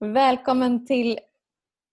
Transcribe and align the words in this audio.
Välkommen 0.00 0.86
till 0.86 1.18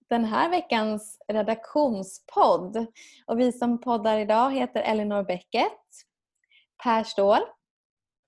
den 0.08 0.24
här 0.24 0.50
veckans 0.50 1.18
redaktionspodd. 1.28 2.86
Och 3.26 3.40
vi 3.40 3.52
som 3.52 3.80
poddar 3.80 4.18
idag 4.18 4.50
heter 4.54 4.80
Elinor 4.80 5.22
Bäcket, 5.22 5.72
Per 6.84 7.04
Ståhl, 7.04 7.40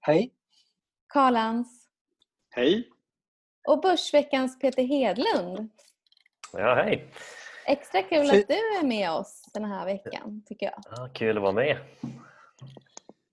Hej. 0.00 0.34
Karl 1.06 1.64
Hej. 2.50 2.88
och 3.68 3.80
Börsveckans 3.80 4.58
Peter 4.58 4.82
Hedlund. 4.82 5.70
Ja, 6.52 6.74
hej! 6.74 7.12
Extra 7.66 8.02
kul 8.02 8.30
att 8.30 8.48
du 8.48 8.54
är 8.54 8.86
med 8.86 9.10
oss 9.10 9.50
den 9.54 9.64
här 9.64 9.84
veckan 9.84 10.42
tycker 10.46 10.66
jag. 10.66 10.82
Ja, 10.96 11.08
kul 11.14 11.36
att 11.36 11.42
vara 11.42 11.52
med. 11.52 11.78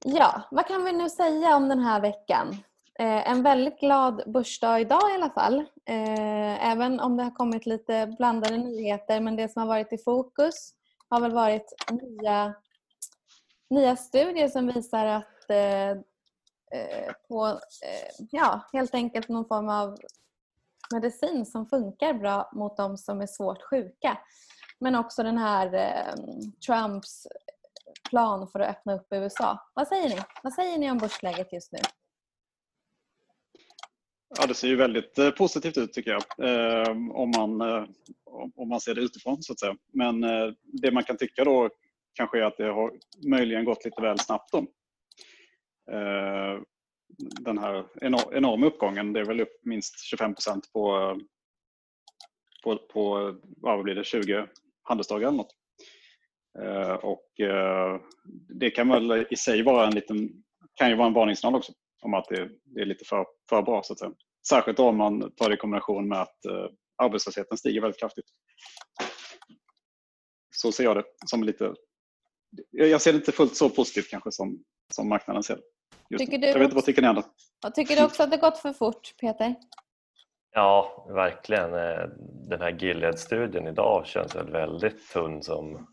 Ja, 0.04 0.42
vad 0.52 0.68
kan 0.68 0.86
vi 0.86 0.92
nu 0.92 1.10
säga 1.10 1.56
om 1.56 1.70
den 1.70 1.80
här 1.80 2.02
veckan? 2.02 2.58
Eh, 3.00 3.30
en 3.32 3.44
väldigt 3.44 3.80
glad 3.80 4.24
börsdag 4.26 4.80
idag 4.80 5.12
i 5.12 5.16
alla 5.16 5.30
fall. 5.30 5.60
Eh, 5.86 6.72
även 6.72 7.00
om 7.00 7.18
det 7.18 7.24
har 7.24 7.32
kommit 7.32 7.66
lite 7.66 8.16
blandade 8.18 8.58
nyheter. 8.58 9.20
Men 9.20 9.36
det 9.36 9.50
som 9.50 9.60
har 9.62 9.68
varit 9.68 9.94
i 9.94 9.98
fokus 9.98 10.74
har 11.10 11.22
väl 11.22 11.34
varit 11.34 11.74
nya, 11.92 12.54
nya 13.70 13.96
studier 13.96 14.48
som 14.48 14.68
visar 14.68 15.06
att 15.06 15.50
eh, 15.50 15.90
eh 16.72 17.14
på 17.28 17.48
eh, 17.48 18.26
ja, 18.32 18.70
helt 18.74 18.94
enkelt 18.94 19.30
någon 19.30 19.48
form 19.48 19.70
av 19.70 19.98
medicin 20.94 21.46
som 21.46 21.66
funkar 21.66 22.14
bra 22.14 22.50
mot 22.54 22.78
de 22.78 22.98
som 22.98 23.22
är 23.22 23.28
svårt 23.28 23.64
sjuka. 23.70 24.18
Men 24.80 24.96
också 24.96 25.24
den 25.24 25.38
här 25.38 25.74
eh, 25.74 26.16
Trumps 26.66 27.28
plan 28.10 28.48
för 28.48 28.60
att 28.60 28.70
öppna 28.70 28.94
upp 28.96 29.08
USA. 29.12 29.60
Vad 29.74 29.88
säger 29.88 30.10
ni? 30.10 30.22
Vad 30.44 30.54
säger 30.54 30.78
ni 30.78 30.92
om 30.92 30.98
börsläget 30.98 31.54
just 31.54 31.72
nu? 31.72 31.80
Ja, 34.30 34.46
det 34.48 34.54
ser 34.54 34.68
ju 34.68 34.76
väldigt 34.76 35.18
eh, 35.18 35.30
positivt 35.30 35.78
ut 35.78 35.94
tycker 35.94 36.12
jag. 36.12 36.24
Ehm, 36.50 37.12
om, 37.12 37.32
man, 37.38 37.62
eh, 37.62 37.86
om- 38.56 38.70
man 38.70 38.82
ser 38.82 38.96
det 38.96 39.02
utifrån 39.02 39.44
så 39.44 39.54
att 39.54 39.60
säga. 39.60 39.76
Men 39.94 40.24
eh, 40.24 40.54
det 40.64 40.92
man 40.92 41.04
kan 41.04 41.18
tycka 41.18 41.44
då 41.44 41.70
kanske 42.14 42.40
är 42.40 42.44
att 42.44 42.58
det 42.58 42.66
har 42.72 42.92
möjligen 43.30 43.66
gått 43.66 43.86
lite 43.86 44.02
väl 44.02 44.20
snabbt 44.20 44.52
då. 44.52 44.58
Ehm, 45.96 46.64
den 47.18 47.58
här 47.58 47.86
enorma 48.02 48.66
uppgången, 48.66 49.14
det 49.14 49.20
är 49.20 49.26
väl 49.26 49.42
upp 49.42 49.60
minst 49.64 50.00
25 50.06 50.34
procent 50.34 50.72
på, 50.74 51.16
på, 52.64 52.78
på 52.78 53.36
vad 53.58 53.84
blir 53.84 53.96
det, 53.96 54.04
20 54.04 54.48
handelsdagar 54.84 55.28
eller 55.28 55.38
något. 55.38 55.56
Ehm, 56.64 56.98
och 56.98 57.26
det 58.60 58.70
kan 58.70 58.90
väl 58.90 59.26
i 59.30 59.36
sig 59.36 59.64
vara 59.64 59.88
en 59.88 59.96
liten, 59.96 60.30
kan 60.76 60.90
ju 60.90 60.96
vara 60.96 61.08
en 61.08 61.14
varningssignal 61.14 61.56
också 61.56 61.74
om 62.06 62.14
att 62.14 62.28
det, 62.30 62.50
det 62.64 62.82
är 62.82 62.86
lite 62.86 63.06
för, 63.06 63.26
för 63.50 63.62
bra 63.62 63.84
så 63.84 63.94
att 63.94 64.00
säga. 64.00 64.12
Särskilt 64.50 64.80
om 64.80 64.98
man 64.98 65.32
tar 65.36 65.50
det 65.50 65.56
i 65.56 65.58
kombination 65.58 66.08
med 66.08 66.22
att 66.22 66.46
eh, 66.46 66.68
arbetslösheten 67.04 67.58
stiger 67.58 67.82
väldigt 67.82 68.00
kraftigt. 68.00 68.26
Så 70.56 70.72
ser 70.72 70.84
jag 70.84 70.96
det 70.96 71.04
som 71.26 71.44
lite, 71.44 71.74
jag 72.72 73.02
ser 73.02 73.14
det 73.14 73.18
inte 73.18 73.32
fullt 73.32 73.56
så 73.56 73.70
positivt 73.70 74.10
kanske 74.10 74.32
som, 74.32 74.64
som 74.94 75.10
marknaden 75.10 75.44
ser 75.44 75.56
det. 75.56 75.62
Just 76.10 76.26
Tycker 76.26 76.38
du 76.38 76.48
jag 76.48 76.54
vet 76.54 76.64
inte, 76.64 76.76
vad 76.76 76.86
tycker 76.86 77.02
ni 77.02 77.08
andra? 77.08 77.24
Tycker 77.76 77.96
du 77.96 78.06
också 78.06 78.24
att 78.24 78.32
det 78.32 78.38
gått 78.38 78.58
för 78.58 78.74
fort, 78.74 79.14
Peter? 79.22 79.56
Ja, 80.52 81.08
verkligen. 81.10 81.74
Eh, 81.74 82.08
Den 82.50 82.62
här 82.62 82.72
Gilead-studien 82.72 83.68
idag 83.68 84.06
känns 84.06 84.36
väl 84.36 84.52
väldigt 84.52 85.10
tunn 85.10 85.44
som, 85.44 85.88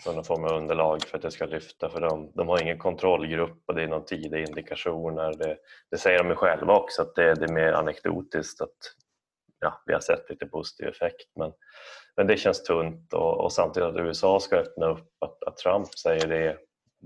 som 0.00 0.14
någon 0.14 0.24
form 0.24 0.44
av 0.44 0.52
underlag 0.52 1.02
för 1.02 1.18
att 1.18 1.22
det 1.22 1.30
ska 1.30 1.46
lyfta. 1.46 1.88
För 1.88 2.00
de, 2.00 2.32
de 2.34 2.48
har 2.48 2.62
ingen 2.62 2.78
kontrollgrupp 2.78 3.62
och 3.66 3.74
det 3.74 3.82
är 3.82 3.88
någon 3.88 4.04
tidiga 4.04 4.40
indikationer. 4.40 5.34
Det, 5.38 5.56
det 5.90 5.98
säger 5.98 6.24
de 6.24 6.36
själva 6.36 6.76
också 6.76 7.02
att 7.02 7.14
det, 7.14 7.34
det 7.34 7.44
är 7.44 7.52
mer 7.52 7.72
anekdotiskt 7.72 8.60
att 8.60 8.76
ja, 9.60 9.82
vi 9.86 9.92
har 9.92 10.00
sett 10.00 10.30
lite 10.30 10.46
positiv 10.46 10.88
effekt. 10.88 11.28
Men, 11.38 11.52
men 12.16 12.26
det 12.26 12.36
känns 12.36 12.62
tunt 12.62 13.12
och, 13.12 13.44
och 13.44 13.52
samtidigt 13.52 13.88
att 13.88 14.00
USA 14.00 14.40
ska 14.40 14.56
öppna 14.56 14.86
upp, 14.86 15.08
att, 15.20 15.42
att 15.44 15.56
Trump 15.56 15.98
säger 15.98 16.26
det 16.26 16.58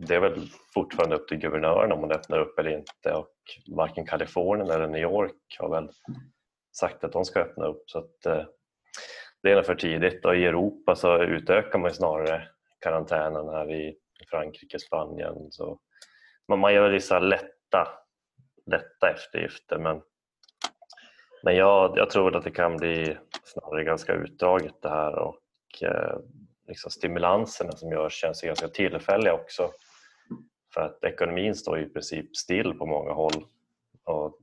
det 0.06 0.14
är 0.14 0.20
väl 0.20 0.48
fortfarande 0.74 1.16
upp 1.16 1.28
till 1.28 1.38
guvernören 1.38 1.92
om 1.92 2.00
man 2.00 2.12
öppnar 2.12 2.38
upp 2.38 2.58
eller 2.58 2.70
inte 2.70 3.12
och 3.12 3.34
varken 3.76 4.06
Kalifornien 4.06 4.70
eller 4.70 4.86
New 4.86 5.02
York 5.02 5.56
har 5.58 5.70
väl 5.70 5.90
sagt 6.76 7.04
att 7.04 7.12
de 7.12 7.24
ska 7.24 7.40
öppna 7.40 7.66
upp 7.66 7.82
så 7.86 7.98
att 7.98 8.26
eh, 8.26 8.44
det 9.42 9.52
är 9.52 9.62
för 9.62 9.74
tidigt 9.74 10.24
och 10.24 10.36
i 10.36 10.46
Europa 10.46 10.94
så 10.94 11.22
utökar 11.22 11.78
man 11.78 11.90
ju 11.90 11.94
snarare 11.94 12.48
karantänen 12.80 13.48
här 13.48 13.72
i 13.72 13.96
Frankrike, 14.30 14.78
Spanien 14.78 15.34
så 15.50 15.78
man, 16.48 16.58
man 16.58 16.74
gör 16.74 16.90
vissa 16.90 17.18
lätta, 17.18 17.88
lätta 18.66 19.10
eftergifter 19.10 19.78
men, 19.78 20.02
men 21.42 21.56
jag, 21.56 21.98
jag 21.98 22.10
tror 22.10 22.36
att 22.36 22.44
det 22.44 22.50
kan 22.50 22.76
bli 22.76 23.16
snarare 23.44 23.84
ganska 23.84 24.12
utdraget 24.12 24.82
det 24.82 24.88
här 24.88 25.18
och 25.18 25.42
eh, 25.82 26.18
liksom 26.68 26.90
stimulanserna 26.90 27.72
som 27.72 27.90
görs 27.90 28.12
känns 28.20 28.42
ganska 28.42 28.68
tillfälliga 28.68 29.34
också 29.34 29.70
för 30.74 30.80
att 30.80 31.04
ekonomin 31.04 31.54
står 31.54 31.80
i 31.80 31.88
princip 31.88 32.36
still 32.36 32.74
på 32.74 32.86
många 32.86 33.12
håll. 33.12 33.44
Och, 34.04 34.38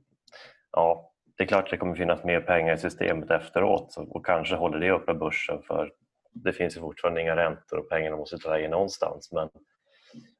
ja, 0.72 1.12
det 1.36 1.42
är 1.42 1.48
klart 1.48 1.64
att 1.64 1.70
det 1.70 1.76
kommer 1.76 1.94
finnas 1.94 2.24
mer 2.24 2.40
pengar 2.40 2.74
i 2.74 2.78
systemet 2.78 3.30
efteråt 3.30 3.96
och 3.96 4.26
kanske 4.26 4.56
håller 4.56 4.78
det 4.80 4.90
uppe 4.90 5.14
börsen 5.14 5.62
för 5.62 5.92
det 6.44 6.52
finns 6.52 6.76
ju 6.76 6.80
fortfarande 6.80 7.20
inga 7.20 7.36
räntor 7.36 7.78
och 7.78 7.88
pengarna 7.88 8.16
måste 8.16 8.38
ta 8.38 8.50
vägen 8.50 8.70
någonstans. 8.70 9.32
Men, 9.32 9.48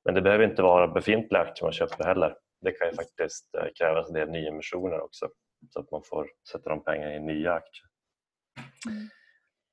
men 0.05 0.15
det 0.15 0.23
behöver 0.23 0.45
inte 0.45 0.63
vara 0.63 0.89
befintliga 0.89 1.43
aktier 1.43 1.65
man 1.65 1.73
köper 1.73 2.05
heller. 2.05 2.37
Det 2.61 2.73
kan 2.73 2.89
ju 2.89 2.95
faktiskt 2.95 3.55
eh, 3.55 3.67
krävas 3.79 4.09
en 4.09 4.15
del 4.15 4.31
nyemissioner 4.31 5.01
också 5.01 5.29
så 5.71 5.81
att 5.81 5.91
man 5.91 6.03
får 6.05 6.29
sätta 6.53 6.71
de 6.71 6.85
pengarna 6.85 7.15
i 7.15 7.21
nya 7.21 7.53
aktier. 7.53 7.87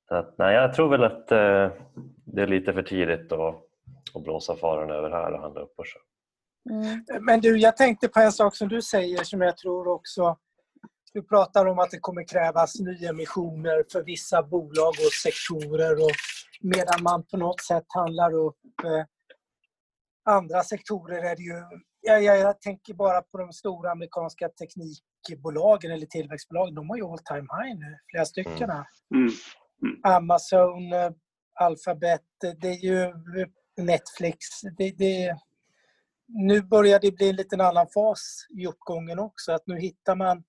Så 0.08 0.14
att, 0.14 0.38
nej, 0.38 0.54
jag 0.54 0.74
tror 0.74 0.88
väl 0.88 1.04
att 1.04 1.32
eh, 1.32 1.70
det 2.26 2.42
är 2.42 2.46
lite 2.46 2.72
för 2.72 2.82
tidigt 2.82 3.32
att, 3.32 3.54
att 4.14 4.22
blåsa 4.22 4.56
faran 4.56 4.90
över 4.90 5.10
här 5.10 5.32
och 5.32 5.40
handla 5.40 5.60
upp 5.60 5.76
börsen. 5.76 6.02
Mm. 6.70 7.24
Men 7.24 7.40
du, 7.40 7.58
jag 7.58 7.76
tänkte 7.76 8.08
på 8.08 8.20
en 8.20 8.32
sak 8.32 8.56
som 8.56 8.68
du 8.68 8.82
säger 8.82 9.24
som 9.24 9.40
jag 9.40 9.56
tror 9.56 9.88
också... 9.88 10.36
Du 11.14 11.22
pratar 11.22 11.66
om 11.66 11.78
att 11.78 11.90
det 11.90 11.98
kommer 11.98 12.28
krävas 12.28 12.80
nyemissioner 12.80 13.84
för 13.92 14.02
vissa 14.02 14.42
bolag 14.42 14.88
och 14.88 15.12
sektorer 15.22 16.04
och 16.04 16.10
medan 16.60 17.02
man 17.02 17.26
på 17.26 17.36
något 17.36 17.60
sätt 17.60 17.84
handlar 17.88 18.34
upp 18.34 18.56
eh, 18.84 19.04
andra 20.24 20.62
sektorer 20.62 21.22
är 21.24 21.36
det 21.36 21.42
ju... 21.42 21.62
Jag, 22.00 22.22
jag, 22.22 22.38
jag 22.38 22.60
tänker 22.60 22.94
bara 22.94 23.22
på 23.22 23.38
de 23.38 23.52
stora 23.52 23.90
amerikanska 23.90 24.48
teknikbolagen 24.48 25.90
eller 25.90 26.06
tillväxtbolagen. 26.06 26.74
De 26.74 26.90
har 26.90 26.96
ju 26.96 27.04
all 27.04 27.18
time 27.18 27.48
high 27.56 27.78
nu, 27.78 27.98
flera 28.10 28.24
stycken 28.24 28.70
här. 28.70 28.86
Mm. 29.14 29.30
Amazon, 30.02 30.92
eh, 30.92 31.10
Alphabet, 31.60 32.44
eh, 32.44 32.50
det 32.60 32.68
är 32.68 32.84
ju 32.84 33.14
Netflix. 33.76 34.38
Det, 34.78 34.90
det, 34.98 35.36
nu 36.26 36.62
börjar 36.62 37.00
det 37.00 37.12
bli 37.12 37.28
en 37.30 37.36
liten 37.36 37.60
annan 37.60 37.86
fas 37.94 38.46
i 38.58 38.66
uppgången 38.66 39.18
också. 39.18 39.52
Att 39.52 39.66
nu 39.66 39.78
hittar 39.78 40.16
man... 40.16 40.44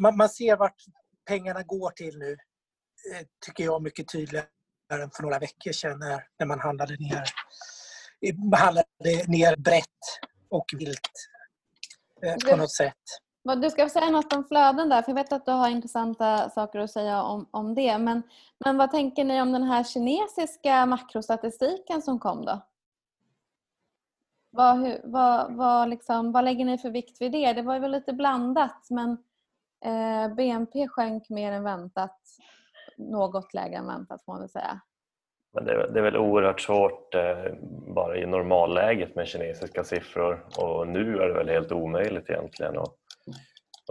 Man, 0.00 0.16
man 0.16 0.28
ser 0.28 0.56
vart 0.56 0.76
pengarna 1.28 1.62
går 1.62 1.90
till 1.90 2.18
nu, 2.18 2.32
eh, 2.32 3.26
tycker 3.46 3.64
jag 3.64 3.82
mycket 3.82 4.08
tydligare 4.08 4.46
än 4.92 5.10
för 5.10 5.22
några 5.22 5.38
veckor 5.38 5.72
sedan 5.72 5.98
när, 5.98 6.24
när 6.38 6.46
man 6.46 6.60
handlade 6.60 6.96
ner, 6.96 7.24
handlade 8.56 8.86
ner 9.28 9.56
brett 9.56 9.84
och 10.50 10.64
vilt 10.78 11.10
eh, 12.22 12.50
på 12.50 12.56
något 12.56 12.72
sätt. 12.72 12.94
Du 13.54 13.70
ska 13.70 13.88
säga 13.88 14.10
något 14.10 14.32
om 14.32 14.44
flöden 14.44 14.88
där, 14.88 15.02
för 15.02 15.10
jag 15.10 15.14
vet 15.16 15.32
att 15.32 15.46
du 15.46 15.52
har 15.52 15.68
intressanta 15.68 16.50
saker 16.50 16.78
att 16.78 16.90
säga 16.90 17.22
om, 17.22 17.48
om 17.50 17.74
det. 17.74 17.98
Men, 17.98 18.22
men 18.64 18.76
vad 18.76 18.90
tänker 18.90 19.24
ni 19.24 19.42
om 19.42 19.52
den 19.52 19.62
här 19.62 19.84
kinesiska 19.84 20.86
makrostatistiken 20.86 22.02
som 22.02 22.18
kom 22.18 22.44
då? 22.44 22.66
Vad, 24.50 24.78
hur, 24.78 25.00
vad, 25.04 25.56
vad, 25.56 25.88
liksom, 25.88 26.32
vad 26.32 26.44
lägger 26.44 26.64
ni 26.64 26.78
för 26.78 26.90
vikt 26.90 27.20
vid 27.20 27.32
det? 27.32 27.52
Det 27.52 27.62
var 27.62 27.78
väl 27.78 27.90
lite 27.90 28.12
blandat 28.12 28.86
men 28.90 29.18
eh, 29.86 30.34
BNP 30.34 30.88
sjönk 30.88 31.30
mer 31.30 31.52
än 31.52 31.64
väntat. 31.64 32.16
Något 32.98 33.54
lägre 33.54 33.76
än 33.76 33.86
väntat 33.86 34.24
får 34.24 34.32
man 34.32 34.40
väl 34.40 34.48
säga. 34.48 34.80
Men 35.54 35.64
det, 35.64 35.72
är- 35.72 35.88
det 35.88 35.98
är 36.00 36.02
väl 36.04 36.16
oerhört 36.16 36.60
svårt 36.60 37.14
eh, 37.14 37.44
bara 37.94 38.16
i 38.16 38.26
normalläget 38.26 39.14
med 39.14 39.26
kinesiska 39.26 39.84
siffror 39.84 40.46
och 40.58 40.88
nu 40.88 41.18
är 41.18 41.28
det 41.28 41.34
väl 41.34 41.48
helt 41.48 41.72
omöjligt 41.72 42.30
egentligen 42.30 42.78
att, 42.78 42.94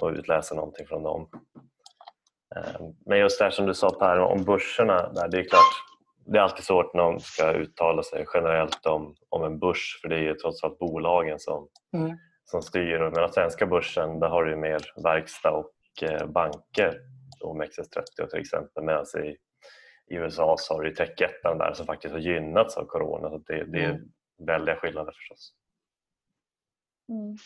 att 0.02 0.12
utläsa 0.18 0.56
någonting 0.56 0.88
från 0.88 1.04
dem. 1.04 1.30
Eh, 2.56 2.82
men 3.06 3.20
just 3.20 3.40
det 3.40 3.44
här 3.46 3.52
som 3.52 3.66
du 3.66 3.74
sa 3.74 3.90
Per 3.90 4.20
om 4.20 4.44
börserna, 4.44 5.10
där, 5.14 5.28
det 5.28 5.40
är 5.40 5.44
klart 5.44 5.62
det 6.28 6.38
är 6.38 6.42
alltid 6.42 6.64
svårt 6.66 6.94
när 6.94 7.04
någon 7.04 7.20
ska 7.20 7.52
uttala 7.52 8.04
sig 8.04 8.26
generellt 8.34 8.86
om, 8.86 9.16
om 9.30 9.44
en 9.44 9.60
börs 9.60 10.00
för 10.02 10.10
det 10.10 10.16
är 10.16 10.20
ju 10.22 10.34
trots 10.34 10.64
allt 10.64 10.80
bolagen 10.80 11.40
som, 11.40 11.68
Mm. 11.98 12.18
som 12.46 12.62
styr. 12.62 13.00
Och 13.00 13.12
den 13.12 13.34
svenska 13.34 13.66
börsen 13.66 14.20
där 14.20 14.28
har 14.30 14.44
du 14.44 14.52
ju 14.52 14.58
mer 14.58 14.80
verkstad 15.04 15.52
och 15.52 15.72
banker 16.28 17.02
OMXS30 17.44 18.30
till 18.30 18.40
exempel 18.40 18.84
medan 18.84 19.06
i, 19.24 19.38
i 20.08 20.16
USA 20.16 20.56
så 20.60 20.74
har 20.74 20.84
du 20.84 20.92
techjättarna 20.96 21.66
där 21.66 21.74
som 21.74 21.86
faktiskt 21.86 22.12
har 22.12 22.20
gynnats 22.20 22.78
av 22.78 22.86
corona. 22.86 23.30
Så 23.30 23.38
det, 23.38 23.64
det 23.64 23.80
är 23.84 23.90
Mm. 23.90 24.02
väldiga 24.38 24.76
skillnader 24.76 25.12
förstås. 25.12 25.54
Mm. 27.10 27.38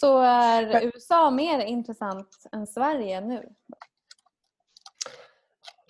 Så 0.00 0.18
är 0.18 0.84
USA 0.84 1.30
mer 1.30 1.64
intressant 1.64 2.28
än 2.52 2.66
Sverige 2.66 3.20
nu? 3.20 3.48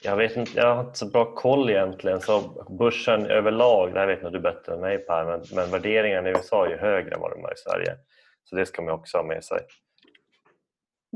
Jag, 0.03 0.17
vet 0.17 0.37
inte, 0.37 0.53
jag 0.55 0.75
har 0.75 0.85
inte 0.85 0.99
så 0.99 1.07
bra 1.07 1.35
koll 1.35 1.71
egentligen. 1.71 2.21
Så 2.21 2.41
börsen 2.79 3.27
överlag, 3.27 3.95
det 3.95 4.01
här 4.01 4.07
vet 4.07 4.23
nog 4.23 4.33
du 4.33 4.41
bättre 4.41 4.75
än 4.75 4.81
mig 4.81 4.99
Per, 4.99 5.25
men, 5.25 5.43
men 5.55 5.71
värderingarna 5.71 6.29
i 6.29 6.33
USA 6.33 6.67
är 6.67 6.71
ju 6.71 6.77
högre 6.77 7.15
än 7.15 7.21
vad 7.21 7.31
de 7.31 7.45
är 7.45 7.53
i 7.53 7.57
Sverige. 7.57 7.99
Så 8.45 8.57
det 8.57 8.67
ska 8.67 8.83
man 8.83 8.95
också 8.95 9.19
ha 9.19 9.25
med 9.25 9.45
sig. 9.45 9.59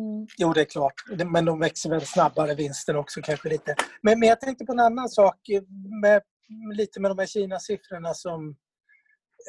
Mm. 0.01 0.27
Jo, 0.39 0.53
det 0.53 0.61
är 0.61 0.65
klart. 0.65 0.95
Men 1.33 1.45
de 1.45 1.59
växer 1.59 1.91
väl 1.91 2.07
snabbare, 2.07 2.55
vinsten 2.55 2.97
också 2.97 3.21
kanske 3.23 3.49
lite. 3.49 3.75
Men, 4.03 4.19
men 4.19 4.29
jag 4.29 4.41
tänkte 4.41 4.65
på 4.65 4.73
en 4.73 4.81
annan 4.81 5.09
sak 5.09 5.49
eh, 5.49 5.63
med, 6.03 6.23
lite 6.75 7.01
med 7.01 7.11
de 7.11 7.19
här 7.19 7.27
Kina-siffrorna 7.27 8.15
som 8.15 8.57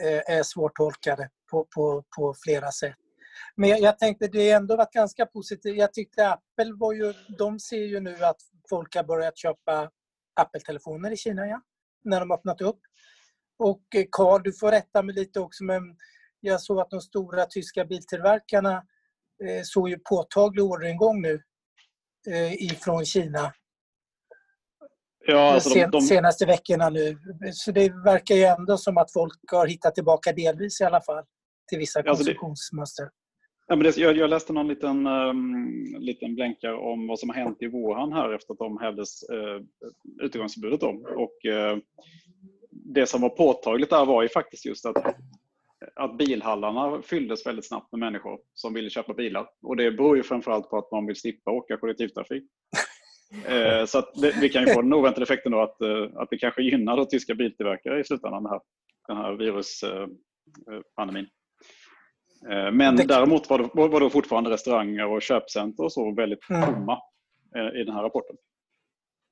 eh, 0.03 0.36
är 0.38 0.44
svårtolkade 0.44 1.30
på, 1.51 1.68
på, 1.75 2.03
på 2.18 2.36
flera 2.44 2.71
sätt. 2.71 2.95
Men 3.56 3.69
jag, 3.69 3.80
jag 3.80 4.00
tänkte 4.00 4.27
det 4.27 4.51
har 4.51 4.57
ändå 4.57 4.75
varit 4.75 4.94
ganska 4.94 5.25
positivt. 5.25 5.77
Jag 5.77 5.94
tyckte 5.94 6.30
Apple 6.30 6.74
var 6.80 6.94
ju, 6.94 7.13
de 7.38 7.59
ser 7.59 7.86
ju 7.86 8.00
nu 8.00 8.24
att 8.24 8.42
folk 8.69 8.95
har 8.95 9.04
börjat 9.04 9.38
köpa 9.38 9.89
Apple-telefoner 10.42 11.12
i 11.12 11.18
Kina, 11.18 11.47
ja, 11.47 11.62
när 12.04 12.19
de 12.19 12.31
öppnat 12.31 12.62
upp. 12.62 12.80
Och 13.59 13.95
eh, 13.95 14.06
Carl, 14.12 14.44
du 14.44 14.54
får 14.54 14.71
rätta 14.71 15.04
mig 15.04 15.15
lite 15.15 15.39
också, 15.39 15.63
men 15.63 15.83
jag 16.39 16.62
såg 16.62 16.80
att 16.80 16.89
de 16.89 17.01
stora 17.01 17.45
tyska 17.45 17.86
biltillverkarna 17.86 18.83
såg 19.63 19.89
ju 19.89 19.99
påtaglig 20.09 20.63
orderingång 20.63 21.21
nu 21.21 21.41
eh, 22.27 22.53
ifrån 22.53 23.05
Kina. 23.05 23.53
Ja, 25.27 25.53
alltså 25.53 25.69
de, 25.69 25.85
de... 25.85 26.01
senaste 26.01 26.45
veckorna 26.45 26.89
nu. 26.89 27.17
Så 27.53 27.71
det 27.71 27.89
verkar 27.89 28.35
ju 28.35 28.43
ändå 28.43 28.77
som 28.77 28.97
att 28.97 29.13
folk 29.13 29.33
har 29.51 29.67
hittat 29.67 29.95
tillbaka 29.95 30.31
delvis 30.31 30.81
i 30.81 30.83
alla 30.83 31.01
fall 31.01 31.23
till 31.69 31.79
vissa 31.79 31.99
alltså 31.99 32.15
konsumtionsmönster. 32.15 33.09
Ja, 33.67 33.75
men 33.75 33.83
det, 33.83 33.97
jag, 33.97 34.17
jag, 34.17 34.29
läste 34.29 34.53
någon 34.53 34.67
liten, 34.67 35.07
um, 35.07 35.95
liten 35.99 36.35
blänkare 36.35 36.75
om 36.75 37.07
vad 37.07 37.19
som 37.19 37.29
har 37.29 37.35
hänt 37.35 37.57
i 37.61 37.67
Wuhan 37.67 38.13
här 38.13 38.33
efter 38.33 38.53
att 38.53 38.59
de 38.59 38.77
hävdes 38.77 39.23
uh, 39.29 39.61
utegångsförbudet. 40.25 40.83
Och, 40.83 41.45
uh, 41.45 41.77
det 42.71 43.05
som 43.05 43.21
var 43.21 43.29
påtagligt 43.29 43.89
där 43.89 44.05
var 44.05 44.23
ju 44.23 44.29
faktiskt 44.29 44.65
just 44.65 44.85
att, 44.85 45.15
att 45.95 46.18
bilhallarna 46.18 47.01
fylldes 47.01 47.45
väldigt 47.45 47.68
snabbt 47.68 47.92
med 47.92 48.00
människor 48.00 48.39
som 48.54 48.74
ville 48.74 48.89
köpa 48.89 49.13
bilar. 49.13 49.50
Och 49.62 49.75
det 49.75 49.92
beror 49.92 50.18
ju 50.18 50.24
framförallt 50.24 50.69
på 50.69 50.78
att 50.78 50.92
man 50.92 51.06
vill 51.06 51.16
slippa 51.16 51.51
åka 51.51 51.78
kollektivtrafik. 51.78 52.44
uh, 53.50 53.86
så 53.88 54.04
det, 54.22 54.36
vi 54.42 54.50
kan 54.50 54.68
ju 54.68 54.74
få 54.74 54.81
den 54.81 54.94
oväntade 54.94 55.24
effekten 55.24 55.51
då 55.51 55.62
att, 55.62 55.81
att 56.16 56.30
det 56.30 56.38
kanske 56.38 56.62
gynnar 56.62 56.98
då 56.98 57.06
tyska 57.06 57.36
biltillverkare 57.36 58.00
i 58.00 58.04
slutändan, 58.04 58.44
den 58.44 58.51
här, 58.51 58.62
den 59.07 59.18
här 59.18 59.33
viruspandemin. 59.33 61.28
Eh, 62.50 62.72
men 62.72 62.95
det... 62.95 63.04
däremot 63.04 63.50
var 63.50 63.60
det, 63.60 63.69
var 63.74 64.00
det 64.00 64.10
fortfarande 64.10 64.50
restauranger 64.50 65.07
och 65.07 65.22
köpcenter 65.22 65.83
och 65.83 65.94
så 65.94 66.13
väldigt 66.13 66.50
mm. 66.50 66.66
tomma 66.66 67.01
eh, 67.56 67.81
i 67.81 67.83
den 67.83 67.95
här 67.95 68.04
rapporten. 68.04 68.36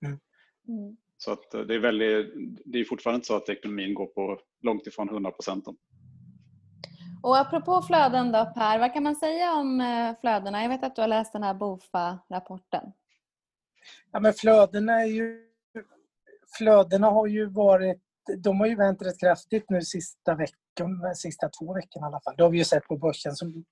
Mm. 0.06 0.20
mm. 0.68 0.98
Så 1.18 1.32
att 1.32 1.54
eh, 1.54 1.62
det, 1.62 1.76
är 1.76 1.80
väldigt, 1.80 2.34
det 2.66 2.80
är 2.80 2.84
fortfarande 2.84 3.16
inte 3.16 3.28
så 3.28 3.36
att 3.36 3.50
ekonomin 3.50 3.94
går 3.94 4.06
på 4.06 4.40
långt 4.62 4.88
ifrån 4.88 5.10
100 5.10 5.32
procent. 5.32 5.66
Och 7.24 7.38
apropå 7.38 7.82
flöden 7.82 8.32
då 8.32 8.46
Per, 8.46 8.80
vad 8.80 8.94
kan 8.94 9.04
man 9.04 9.16
säga 9.16 9.54
om 9.54 9.82
eh, 9.82 10.16
flödena? 10.22 10.62
Jag 10.62 10.70
vet 10.70 10.84
att 10.84 10.96
du 10.96 11.02
har 11.02 11.08
läst 11.08 11.34
den 11.34 11.44
här 11.44 11.54
BOFA-rapporten. 11.54 12.92
Ja, 14.12 14.20
men 14.20 14.34
flödena, 14.34 15.02
är 15.02 15.06
ju, 15.06 15.46
flödena 16.58 17.08
har 17.08 17.28
ju 17.28 17.46
varit 17.46 18.02
de 18.38 18.60
har 18.60 18.68
ju 18.68 18.76
vänt 18.76 19.02
rätt 19.02 19.20
kraftigt 19.20 19.70
nu 19.70 19.82
sista 19.82 20.36
veckan, 20.36 21.06
eh, 21.06 21.12
sista 21.14 21.50
två 21.50 21.74
veckorna 21.74 22.06
i 22.06 22.08
alla 22.08 22.22
fall. 22.22 22.34
Det 22.38 22.44
har 22.44 22.50
vi 22.50 22.58
ju 22.58 22.64
sett 22.64 22.88
på 22.88 22.98
börsen 22.98 23.36
som 23.36 23.66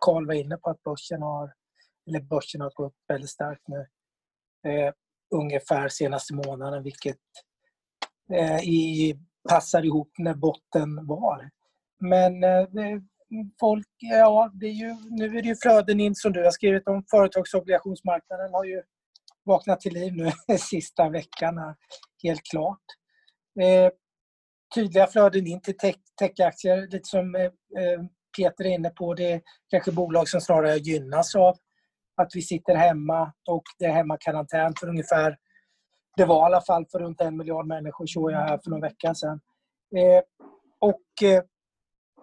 Carl 0.00 0.26
var 0.26 0.34
inne 0.34 0.56
på 0.56 0.70
att 0.70 0.82
börsen 0.82 1.22
har, 1.22 1.52
eller 2.08 2.20
börsen 2.20 2.60
har 2.60 2.70
gått 2.74 2.92
upp 2.92 2.98
väldigt 3.08 3.30
starkt 3.30 3.62
nu. 3.68 3.86
Eh, 4.70 4.92
ungefär 5.30 5.88
senaste 5.88 6.34
månaden 6.34 6.82
vilket 6.82 7.18
eh, 8.32 8.60
i, 8.60 9.18
passar 9.48 9.84
ihop 9.84 10.10
när 10.18 10.34
botten 10.34 11.06
var. 11.06 11.50
Men 12.02 12.44
eh, 12.44 12.66
folk, 13.60 13.86
ja, 13.98 14.50
det 14.54 14.66
är 14.66 14.72
ju, 14.72 14.96
nu 15.10 15.24
är 15.24 15.42
det 15.42 15.48
ju 15.48 15.56
flöden 15.62 16.00
in 16.00 16.14
som 16.14 16.32
du 16.32 16.44
har 16.44 16.50
skrivit 16.50 16.88
om. 16.88 17.04
Företagsobligationsmarknaden 17.10 18.52
har 18.52 18.64
ju 18.64 18.82
vaknat 19.44 19.80
till 19.80 19.94
liv 19.94 20.12
nu 20.16 20.30
sista 20.58 21.08
veckan, 21.08 21.58
här, 21.58 21.74
helt 22.22 22.42
klart. 22.50 22.84
Eh, 23.60 23.90
tydliga 24.74 25.06
flöden 25.06 25.46
in 25.46 25.60
till 25.60 25.76
tech, 25.76 25.96
techaktier, 26.18 26.86
lite 26.90 27.08
som 27.08 27.34
eh, 27.34 27.42
eh, 27.42 28.02
Peter 28.36 28.64
är 28.64 28.70
inne 28.70 28.90
på. 28.90 29.14
Det 29.14 29.32
är 29.32 29.40
kanske 29.70 29.92
bolag 29.92 30.28
som 30.28 30.40
snarare 30.40 30.76
gynnas 30.76 31.34
av 31.34 31.56
att 32.16 32.30
vi 32.34 32.42
sitter 32.42 32.74
hemma 32.74 33.32
och 33.48 33.62
det 33.78 33.84
är 33.84 33.92
hemmakarantän 33.92 34.74
för 34.80 34.88
ungefär, 34.88 35.36
det 36.16 36.24
var 36.24 36.42
i 36.42 36.46
alla 36.46 36.60
fall 36.60 36.86
för 36.92 36.98
runt 36.98 37.20
en 37.20 37.36
miljard 37.36 37.66
människor 37.66 38.06
såg 38.06 38.32
jag 38.32 38.38
här 38.38 38.60
för 38.64 38.70
någon 38.70 38.80
vecka 38.80 39.14
sedan. 39.14 39.40
Eh, 39.96 40.22
och 40.78 41.28
eh, 41.28 41.42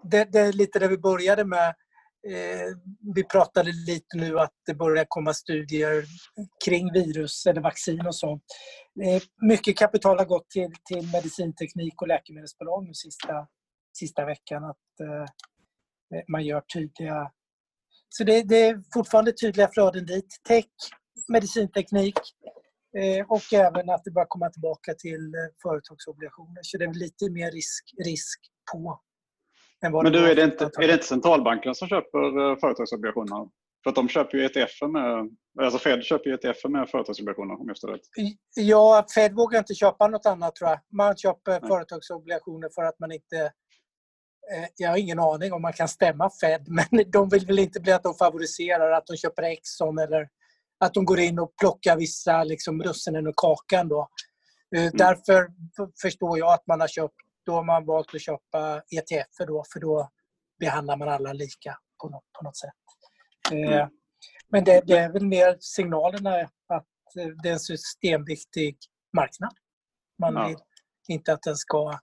det, 0.03 0.23
det, 0.31 0.39
är 0.39 0.53
lite 0.53 0.79
det 0.79 0.87
vi 0.87 0.97
började 0.97 1.45
med. 1.45 1.75
Eh, 2.27 2.75
vi 3.15 3.23
pratade 3.23 3.71
lite 3.71 4.17
nu 4.17 4.39
att 4.39 4.53
det 4.65 4.73
börjar 4.73 5.05
komma 5.07 5.33
studier 5.33 6.05
kring 6.65 6.93
virus 6.93 7.45
eller 7.45 7.61
vaccin 7.61 8.07
och 8.07 8.15
sånt. 8.15 8.43
Eh, 9.03 9.21
mycket 9.41 9.77
kapital 9.77 10.17
har 10.17 10.25
gått 10.25 10.49
till, 10.49 10.71
till 10.85 11.11
medicinteknik 11.11 12.01
och 12.01 12.07
läkemedelsbolag 12.07 12.83
nu 12.85 12.93
sista, 12.93 13.47
sista 13.97 14.25
veckan. 14.25 14.63
Att 14.63 14.99
eh, 15.01 15.21
eh, 16.17 16.23
man 16.27 16.45
gör 16.45 16.61
tydliga... 16.61 17.31
Så 18.09 18.23
det, 18.23 18.43
det, 18.43 18.67
är 18.67 18.83
fortfarande 18.93 19.31
tydliga 19.31 19.69
flöden 19.73 20.05
dit. 20.05 20.41
Tech, 20.47 20.65
medicinteknik 21.27 22.19
eh, 22.97 23.25
och 23.29 23.53
även 23.53 23.89
att 23.89 24.03
det 24.03 24.11
börjar 24.11 24.27
komma 24.29 24.49
tillbaka 24.49 24.93
till 24.93 25.33
företagsobligationer. 25.63 26.59
Så 26.61 26.77
det 26.77 26.85
är 26.85 26.93
lite 26.93 27.29
mer 27.29 27.51
risk, 27.51 27.93
risk 28.05 28.39
på. 28.71 29.01
Men 29.81 30.11
du, 30.11 30.31
är 30.31 30.35
det, 30.35 30.43
inte, 30.43 30.63
är 30.63 30.87
det 30.87 30.93
inte 30.93 31.05
centralbanken 31.05 31.75
som 31.75 31.87
köper 31.87 32.51
eh, 32.51 32.57
företagsobligationer? 32.59 33.47
För 33.83 33.89
att 33.89 33.95
de 33.95 34.09
köper 34.09 34.37
ju 34.37 34.45
ETF 34.45 34.81
med, 34.81 35.29
alltså 35.65 35.79
Fed 35.79 36.03
köper 36.03 36.29
ju 36.29 36.33
ETF 36.33 36.63
med 36.69 36.89
företagsobligationer 36.89 37.53
om 37.53 37.67
jag 37.67 37.75
förstår 37.75 37.87
rätt. 37.87 38.01
Ja, 38.55 39.05
Fed 39.15 39.33
vågar 39.33 39.59
inte 39.59 39.73
köpa 39.73 40.07
något 40.07 40.25
annat 40.25 40.55
tror 40.55 40.69
jag. 40.69 40.79
Man 40.97 41.17
köper 41.17 41.51
Nej. 41.51 41.67
företagsobligationer 41.67 42.69
för 42.75 42.83
att 42.83 42.99
man 42.99 43.11
inte 43.11 43.37
eh, 44.55 44.67
jag 44.75 44.89
har 44.89 44.97
ingen 44.97 45.19
aning 45.19 45.53
om 45.53 45.61
man 45.61 45.73
kan 45.73 45.87
stämma 45.87 46.29
Fed, 46.41 46.65
men 46.91 47.11
de 47.11 47.29
vill 47.29 47.45
väl 47.45 47.59
inte 47.59 47.79
bli 47.79 47.91
att 47.91 48.03
de 48.03 48.13
favoriserar 48.13 48.91
att 48.91 49.07
de 49.07 49.17
köper 49.17 49.43
Exxon 49.43 49.99
eller 49.99 50.29
att 50.79 50.93
de 50.93 51.05
går 51.05 51.19
in 51.19 51.39
och 51.39 51.53
plockar 51.61 51.97
vissa 51.97 52.43
liksom, 52.43 52.83
russinen 52.83 53.27
ur 53.27 53.33
kakan. 53.35 53.87
Då. 53.87 54.09
Eh, 54.75 54.81
mm. 54.81 54.93
Därför 54.97 55.47
förstår 56.01 56.39
jag 56.39 56.53
att 56.53 56.67
man 56.67 56.79
har 56.79 56.87
köpt, 56.87 57.15
då 57.49 57.55
har 57.55 57.63
man 57.63 57.85
valt 57.85 58.15
att 58.15 58.21
köpa 58.21 58.81
ETF 58.91 59.47
då, 59.47 59.63
för 59.73 59.79
då 59.79 60.09
behandlar 60.59 60.97
man 60.97 61.09
alla 61.09 61.33
lika 61.33 61.77
på 62.01 62.09
något, 62.09 62.23
på 62.37 62.43
något 62.43 62.57
sätt. 62.57 62.83
Mm. 63.51 63.73
Eh, 63.73 63.87
men 64.49 64.63
det, 64.63 64.81
det, 64.85 64.97
är 64.97 65.09
väl 65.09 65.25
mer 65.25 65.57
signalerna 65.59 66.35
att 66.67 67.15
eh, 67.19 67.27
det 67.43 67.49
är 67.49 67.53
en 67.53 67.59
systemviktig 67.59 68.77
marknad. 69.17 69.53
Man 70.19 70.33
ja. 70.33 70.47
vill 70.47 70.57
inte 71.07 71.33
att 71.33 71.41
den 71.41 71.55
ska 71.55 71.99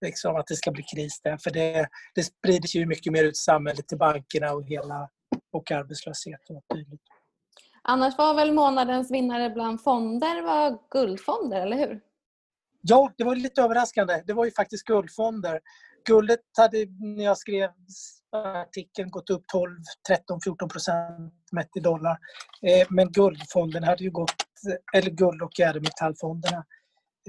liksom, 0.00 0.36
att 0.36 0.46
det 0.46 0.56
ska 0.56 0.70
bli 0.70 0.82
kris 0.82 1.20
där. 1.22 1.36
För 1.36 1.50
det, 1.50 1.88
det 2.14 2.22
sprider 2.22 2.68
sig 2.68 2.80
ju 2.80 2.86
mycket 2.86 3.12
mer 3.12 3.24
ut 3.24 3.32
i 3.32 3.44
samhället 3.50 3.88
till 3.88 3.98
bankerna 3.98 4.52
och 4.52 4.64
hela 4.64 5.10
och 5.52 5.70
arbetslöshet 5.70 6.50
och 6.50 6.76
dylikt. 6.76 7.04
Annars 7.82 8.18
var 8.18 8.34
väl 8.34 8.52
månadens 8.52 9.10
vinnare 9.10 9.50
bland 9.50 9.82
fonder 9.82 10.42
var 10.42 10.78
guldfonder, 10.90 11.60
eller 11.60 11.76
hur? 11.76 12.00
Ja, 12.88 13.12
det 13.18 13.24
var 13.24 13.36
lite 13.36 13.62
överraskande. 13.62 14.22
Det 14.26 14.32
var 14.32 14.44
ju 14.44 14.50
faktiskt 14.50 14.84
guldfonder. 14.84 15.60
Guldet 16.04 16.40
hade, 16.58 16.86
när 17.16 17.24
jag 17.24 17.38
skrev 17.38 17.70
artikeln 18.32 19.10
gått 19.10 19.30
upp 19.30 19.44
12, 19.52 19.70
13, 20.08 20.40
14 20.44 20.68
procent 20.68 21.34
mätt 21.52 21.76
i 21.76 21.80
dollar. 21.80 22.18
Eh, 22.62 22.86
men 22.90 23.12
guldfonden 23.12 23.84
hade 23.84 24.04
ju 24.04 24.10
gått, 24.10 24.34
eller 24.94 25.10
guld 25.10 25.42
och 25.42 25.60
ädelmetallfonderna 25.60 26.64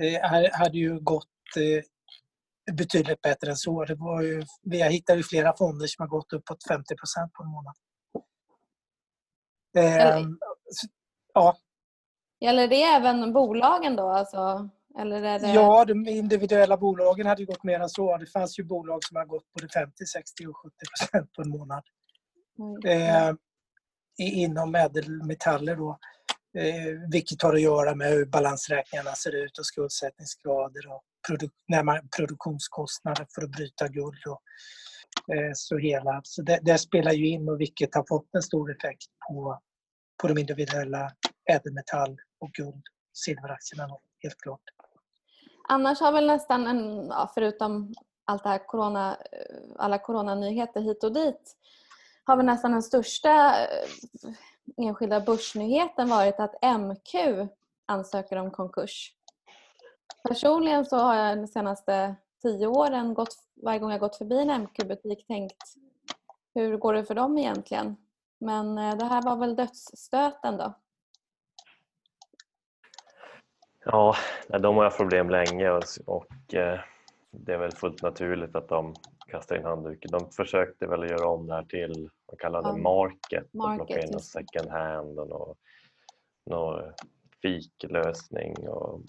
eh, 0.02 0.50
hade 0.60 0.78
ju 0.78 1.00
gått 1.00 1.26
eh, 1.58 2.74
betydligt 2.76 3.22
bättre 3.22 3.50
än 3.50 3.58
så. 3.58 3.86
Det 3.86 3.96
var 3.96 4.22
ju, 4.22 4.44
vi 4.64 4.82
har 4.82 4.90
hittat 4.90 5.18
ju 5.18 5.24
flera 5.24 5.58
fonder 5.58 5.88
som 5.88 6.04
har 6.04 6.08
gått 6.08 6.34
uppåt 6.34 6.68
50 6.68 6.96
procent 6.96 7.34
på 7.34 7.44
en 7.44 7.50
månad. 7.50 7.76
ja. 11.34 11.58
Gäller 12.40 12.68
det 12.68 12.84
även 12.84 13.34
bolagen 13.34 13.96
då? 13.96 14.10
Alltså 14.10 14.70
eller 15.00 15.24
är 15.24 15.40
det... 15.40 15.48
Ja, 15.48 15.86
de 15.86 16.08
individuella 16.08 16.78
bolagen 16.78 17.28
hade 17.28 17.46
gått 17.46 17.64
mer 17.64 17.80
än 17.80 17.90
så. 17.90 18.18
Det 18.18 18.26
fanns 18.26 18.60
ju 18.60 18.64
bolag 18.64 19.04
som 19.04 19.18
har 19.18 19.26
gått 19.26 19.54
både 19.54 19.70
50, 19.70 20.06
60 20.06 20.48
och 20.48 20.58
70 20.58 20.76
procent 21.00 21.34
på 21.34 21.42
en 21.42 21.50
månad. 21.50 21.84
Mm. 22.60 23.28
Eh, 23.30 23.36
inom 24.18 24.76
ädelmetaller 24.76 25.76
då. 25.76 26.00
Eh, 26.58 27.10
vilket 27.12 27.42
har 27.42 27.54
att 27.54 27.62
göra 27.62 27.96
med 27.96 28.10
hur 28.10 28.26
balansräkningarna 28.26 29.12
ser 29.12 29.36
ut 29.36 29.58
och 29.58 29.66
skuldsättningsgrader 29.66 30.92
och 30.92 31.04
produ 31.28 31.50
när 31.68 31.84
man, 31.84 32.10
produktionskostnader 32.18 33.28
för 33.36 33.42
att 33.42 33.52
bryta 33.52 33.88
guld. 33.88 34.24
Och, 34.28 34.42
eh, 35.36 35.52
så 35.54 35.78
hela. 35.78 36.22
Så 36.24 36.42
det, 36.42 36.60
det, 36.62 36.78
spelar 36.78 37.12
ju 37.12 37.28
in 37.28 37.50
och 37.50 37.62
vilket 37.62 37.96
har 37.96 38.06
fått 38.08 38.36
en 38.36 38.42
stor 38.42 38.72
effekt 38.72 39.08
på, 39.30 39.60
på 40.22 40.28
de 40.28 40.38
individuella 40.38 41.12
ädelmetall 41.52 42.18
och 42.40 42.52
guld 42.52 42.84
silveraktierna 43.14 43.88
helt 44.24 44.38
klart. 44.38 44.62
Annars 45.68 46.00
har 46.00 46.12
väl 46.12 46.28
nästan, 46.28 46.68
en, 46.68 47.08
ja, 47.08 47.32
förutom 47.34 47.94
allt 48.26 48.44
det 48.44 48.50
här 48.50 48.68
corona, 48.68 49.18
eh, 49.32 49.66
alla 49.78 49.98
coronanyheter 49.98 50.82
hit 50.82 51.04
och 51.04 51.14
dit, 51.14 51.56
har 52.24 52.38
väl 52.38 52.46
nästan 52.46 52.72
den 52.72 52.84
största 52.84 53.62
eh, 53.62 53.90
enskilda 54.78 55.20
börsnyheten 55.20 56.10
varit 56.10 56.40
att 56.40 56.80
MQ 56.80 57.16
ansöker 57.86 58.38
om 58.38 58.52
konkurs. 58.52 59.14
Personligen 60.28 60.86
så 60.86 60.98
har 60.98 61.16
jag 61.16 61.38
de 61.38 61.48
senaste 61.48 62.16
tio 62.42 62.68
åren 62.68 63.14
gått, 63.14 63.36
varje 63.64 63.80
gång 63.80 63.92
jag 63.92 64.00
gått 64.00 64.16
förbi 64.16 64.42
en 64.42 64.62
MQ-butik 64.62 65.28
tänkt 65.28 65.64
hur 66.58 66.78
går 66.78 66.94
det 66.94 67.06
för 67.06 67.16
dem 67.16 67.38
egentligen? 67.38 67.98
Men 68.40 68.78
eh, 68.78 68.98
det 68.98 69.06
här 69.06 69.22
var 69.22 69.36
väl 69.36 69.56
dödsstöten 69.56 70.58
då? 70.58 70.74
Ja, 73.92 74.16
de 74.48 74.78
har 74.78 74.84
haft 74.84 74.98
problem 74.98 75.30
länge 75.30 75.70
och, 75.70 75.84
och 76.06 76.54
eh, 76.54 76.80
det 77.32 77.54
är 77.54 77.58
väl 77.58 77.72
fullt 77.72 78.02
naturligt 78.02 78.56
att 78.56 78.70
de 78.70 78.94
kastar 79.28 79.56
in 79.56 79.66
handduken. 79.66 80.12
De 80.12 80.32
försökte 80.32 80.88
väl 80.88 81.10
göra 81.10 81.28
om 81.28 81.48
det 81.48 81.54
här 81.54 81.64
till, 81.64 82.10
vad 82.26 82.40
kallar 82.40 82.62
det, 82.62 82.82
market, 82.82 83.54
market 83.54 83.82
och 83.82 83.88
plocka 83.88 84.04
in 84.04 84.20
second 84.20 84.70
hand 84.70 85.20
och 85.20 85.28
någon, 85.28 85.56
någon 86.46 86.94
fiklösning 87.42 88.70
och 88.70 89.02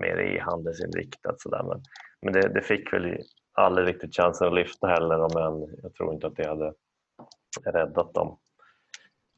mer 0.00 0.18
e-handelsinriktat 0.20 1.40
sådär. 1.40 1.62
Men, 1.62 1.82
men 2.22 2.32
det, 2.32 2.48
det, 2.48 2.60
fick 2.60 2.92
väl 2.92 3.18
aldrig 3.52 3.88
riktigt 3.88 4.16
chansen 4.16 4.48
att 4.48 4.54
lyfta 4.54 4.86
heller 4.86 5.18
men 5.34 5.78
jag 5.82 5.94
tror 5.94 6.14
inte 6.14 6.26
att 6.26 6.36
det 6.36 6.48
hade 6.48 6.74
räddat 7.64 8.14
dem. 8.14 8.38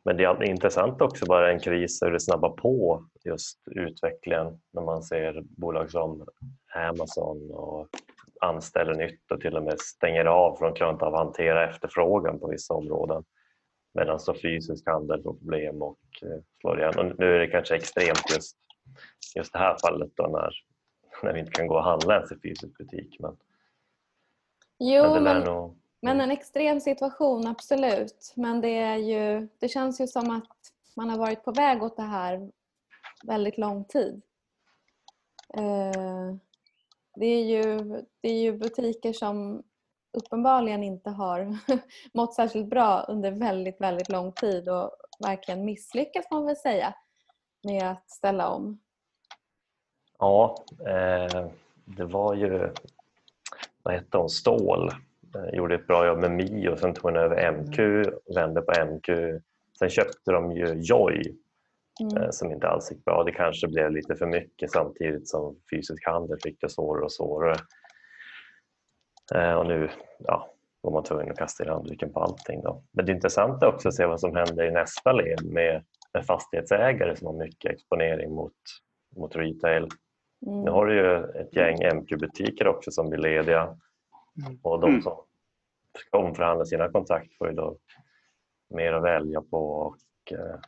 Men 0.04 0.16
det 0.16 0.24
är 0.24 0.42
intressant 0.42 1.00
också 1.00 1.26
bara 1.26 1.52
en 1.52 1.60
kris 1.60 2.02
hur 2.02 2.10
det 2.10 2.20
snabbar 2.20 2.50
på 2.50 3.04
just 3.24 3.58
utvecklingen 3.70 4.60
när 4.72 4.82
man 4.82 5.02
ser 5.02 5.42
bolag 5.42 5.90
som 5.90 6.26
Amazon 6.74 7.50
och 7.50 7.88
anställer 8.40 8.94
nytt 8.94 9.30
och 9.30 9.40
till 9.40 9.56
och 9.56 9.62
med 9.62 9.80
stänger 9.80 10.24
av 10.24 10.56
för 10.56 10.64
de 10.64 10.74
klarar 10.74 10.92
inte 10.92 11.04
av 11.04 11.14
att 11.14 11.24
hantera 11.24 11.70
efterfrågan 11.70 12.40
på 12.40 12.48
vissa 12.48 12.74
områden. 12.74 13.24
Medan 13.94 14.20
så 14.20 14.34
fysisk 14.34 14.86
handel 14.86 15.22
får 15.22 15.34
problem 15.34 15.82
och 15.82 15.98
eh, 16.22 16.42
slår 16.60 16.80
igen. 16.80 16.98
Och 16.98 17.18
nu 17.18 17.34
är 17.34 17.38
det 17.38 17.46
kanske 17.46 17.76
extremt 17.76 18.30
just, 18.34 18.56
just 19.36 19.52
det 19.52 19.58
här 19.58 19.76
fallet 19.82 20.10
då 20.14 20.26
när, 20.26 20.50
när 21.22 21.32
vi 21.32 21.40
inte 21.40 21.52
kan 21.52 21.66
gå 21.66 21.74
och 21.74 21.84
handla 21.84 22.14
ens 22.14 22.32
i 22.32 22.40
fysisk 22.42 22.78
butik. 22.78 23.16
Men, 23.20 23.36
jo, 24.78 25.02
men, 25.02 25.22
men, 25.22 25.44
nog... 25.44 25.79
men 26.00 26.20
en 26.20 26.30
extrem 26.30 26.80
situation, 26.80 27.46
absolut. 27.46 28.32
Men 28.36 28.60
det, 28.60 28.78
är 28.78 28.96
ju, 28.96 29.48
det 29.58 29.68
känns 29.68 30.00
ju 30.00 30.06
som 30.06 30.30
att 30.30 30.56
man 30.96 31.10
har 31.10 31.18
varit 31.18 31.44
på 31.44 31.52
väg 31.52 31.82
åt 31.82 31.96
det 31.96 32.02
här 32.02 32.50
väldigt 33.24 33.58
lång 33.58 33.84
tid. 33.84 34.22
Eh, 35.54 36.34
det 37.14 37.26
är 37.26 37.44
ju, 37.44 37.78
det 38.20 38.28
är 38.28 38.40
ju 38.40 38.52
butiker 38.52 39.12
som 39.12 39.62
uppenbarligen 40.12 40.82
inte 40.82 41.10
har 41.10 41.58
mått 42.14 42.34
särskilt 42.34 42.66
bra 42.68 43.02
under 43.08 43.30
väldigt, 43.30 43.80
väldigt 43.80 44.08
lång 44.08 44.32
tid 44.32 44.68
och 44.68 44.90
verkligen 45.18 45.64
misslyckats 45.64 46.30
man 46.30 46.46
väl 46.46 46.56
säga 46.56 46.94
med 47.62 47.90
att 47.90 48.10
ställa 48.10 48.48
om. 48.48 48.80
Ja, 50.18 50.64
eh, 50.86 51.46
det 51.84 52.04
var 52.04 52.34
ju, 52.34 52.74
vad 53.82 53.94
hette 53.94 54.18
hon, 54.18 54.28
Stål 54.30 54.88
eh, 54.88 54.94
gjorde 55.52 55.74
ett 55.74 55.86
bra 55.86 56.06
jobb 56.06 56.18
med 56.18 56.30
Mio, 56.30 56.76
sen 56.76 56.94
tog 56.94 57.04
hon 57.04 57.16
över 57.16 57.52
MQ, 57.52 57.78
vände 58.34 58.62
på 58.62 58.72
MQ. 58.84 59.08
Sen 59.78 59.88
köpte 59.88 60.32
de 60.32 60.52
ju 60.52 60.66
Joy 60.66 61.22
mm. 62.00 62.22
Eh, 62.22 62.30
som 62.30 62.52
inte 62.52 62.68
alls 62.68 62.90
gick 62.90 63.04
bra. 63.04 63.24
Det 63.24 63.32
kanske 63.32 63.68
blev 63.68 63.90
lite 63.90 64.14
för 64.14 64.26
mycket 64.26 64.70
samtidigt 64.70 65.28
som 65.28 65.56
fysisk 65.70 66.06
handel 66.06 66.38
fick 66.42 66.60
det 66.60 66.68
svårare 66.68 67.04
och 67.04 67.12
svårare. 67.12 67.56
Eh, 69.34 69.52
och 69.52 69.66
nu 69.66 69.90
ja, 70.18 70.50
var 70.80 70.92
man 70.92 71.04
tvungen 71.04 71.30
att 71.30 71.38
kasta 71.38 71.64
i 71.64 71.68
handduken 71.68 72.12
på 72.12 72.20
allting. 72.20 72.62
Då. 72.62 72.82
Men 72.92 73.06
det 73.06 73.12
är 73.12 73.14
intressant 73.14 73.62
också 73.62 73.88
att 73.88 73.94
se 73.94 74.06
vad 74.06 74.20
som 74.20 74.36
händer 74.36 74.64
i 74.64 74.70
nästa 74.70 75.12
led 75.12 75.44
med 75.44 75.84
en 76.12 76.24
fastighetsägare 76.24 77.16
som 77.16 77.26
har 77.26 77.34
mycket 77.34 77.72
exponering 77.72 78.34
mot, 78.34 78.52
mot 79.16 79.36
retail. 79.36 79.88
Mm. 80.46 80.62
Nu 80.62 80.70
har 80.70 80.86
du 80.86 80.94
ju 80.94 81.40
ett 81.40 81.56
gäng 81.56 81.76
MQ-butiker 81.96 82.66
också 82.66 82.90
som 82.90 83.08
blir 83.08 83.18
lediga 83.18 83.62
mm. 83.62 83.76
Och 84.62 84.80
de 84.80 84.90
mm. 84.90 85.02
som 85.02 85.16
ska 85.98 86.18
omförhandla 86.18 86.64
sina 86.64 86.88
kontrakt 86.88 87.38
får 87.38 87.48
ju 87.48 87.54
då 87.54 87.76
mer 88.74 88.92
att 88.92 89.02
välja 89.02 89.40
på. 89.40 89.70
Och, 89.70 89.96
eh, 90.32 90.60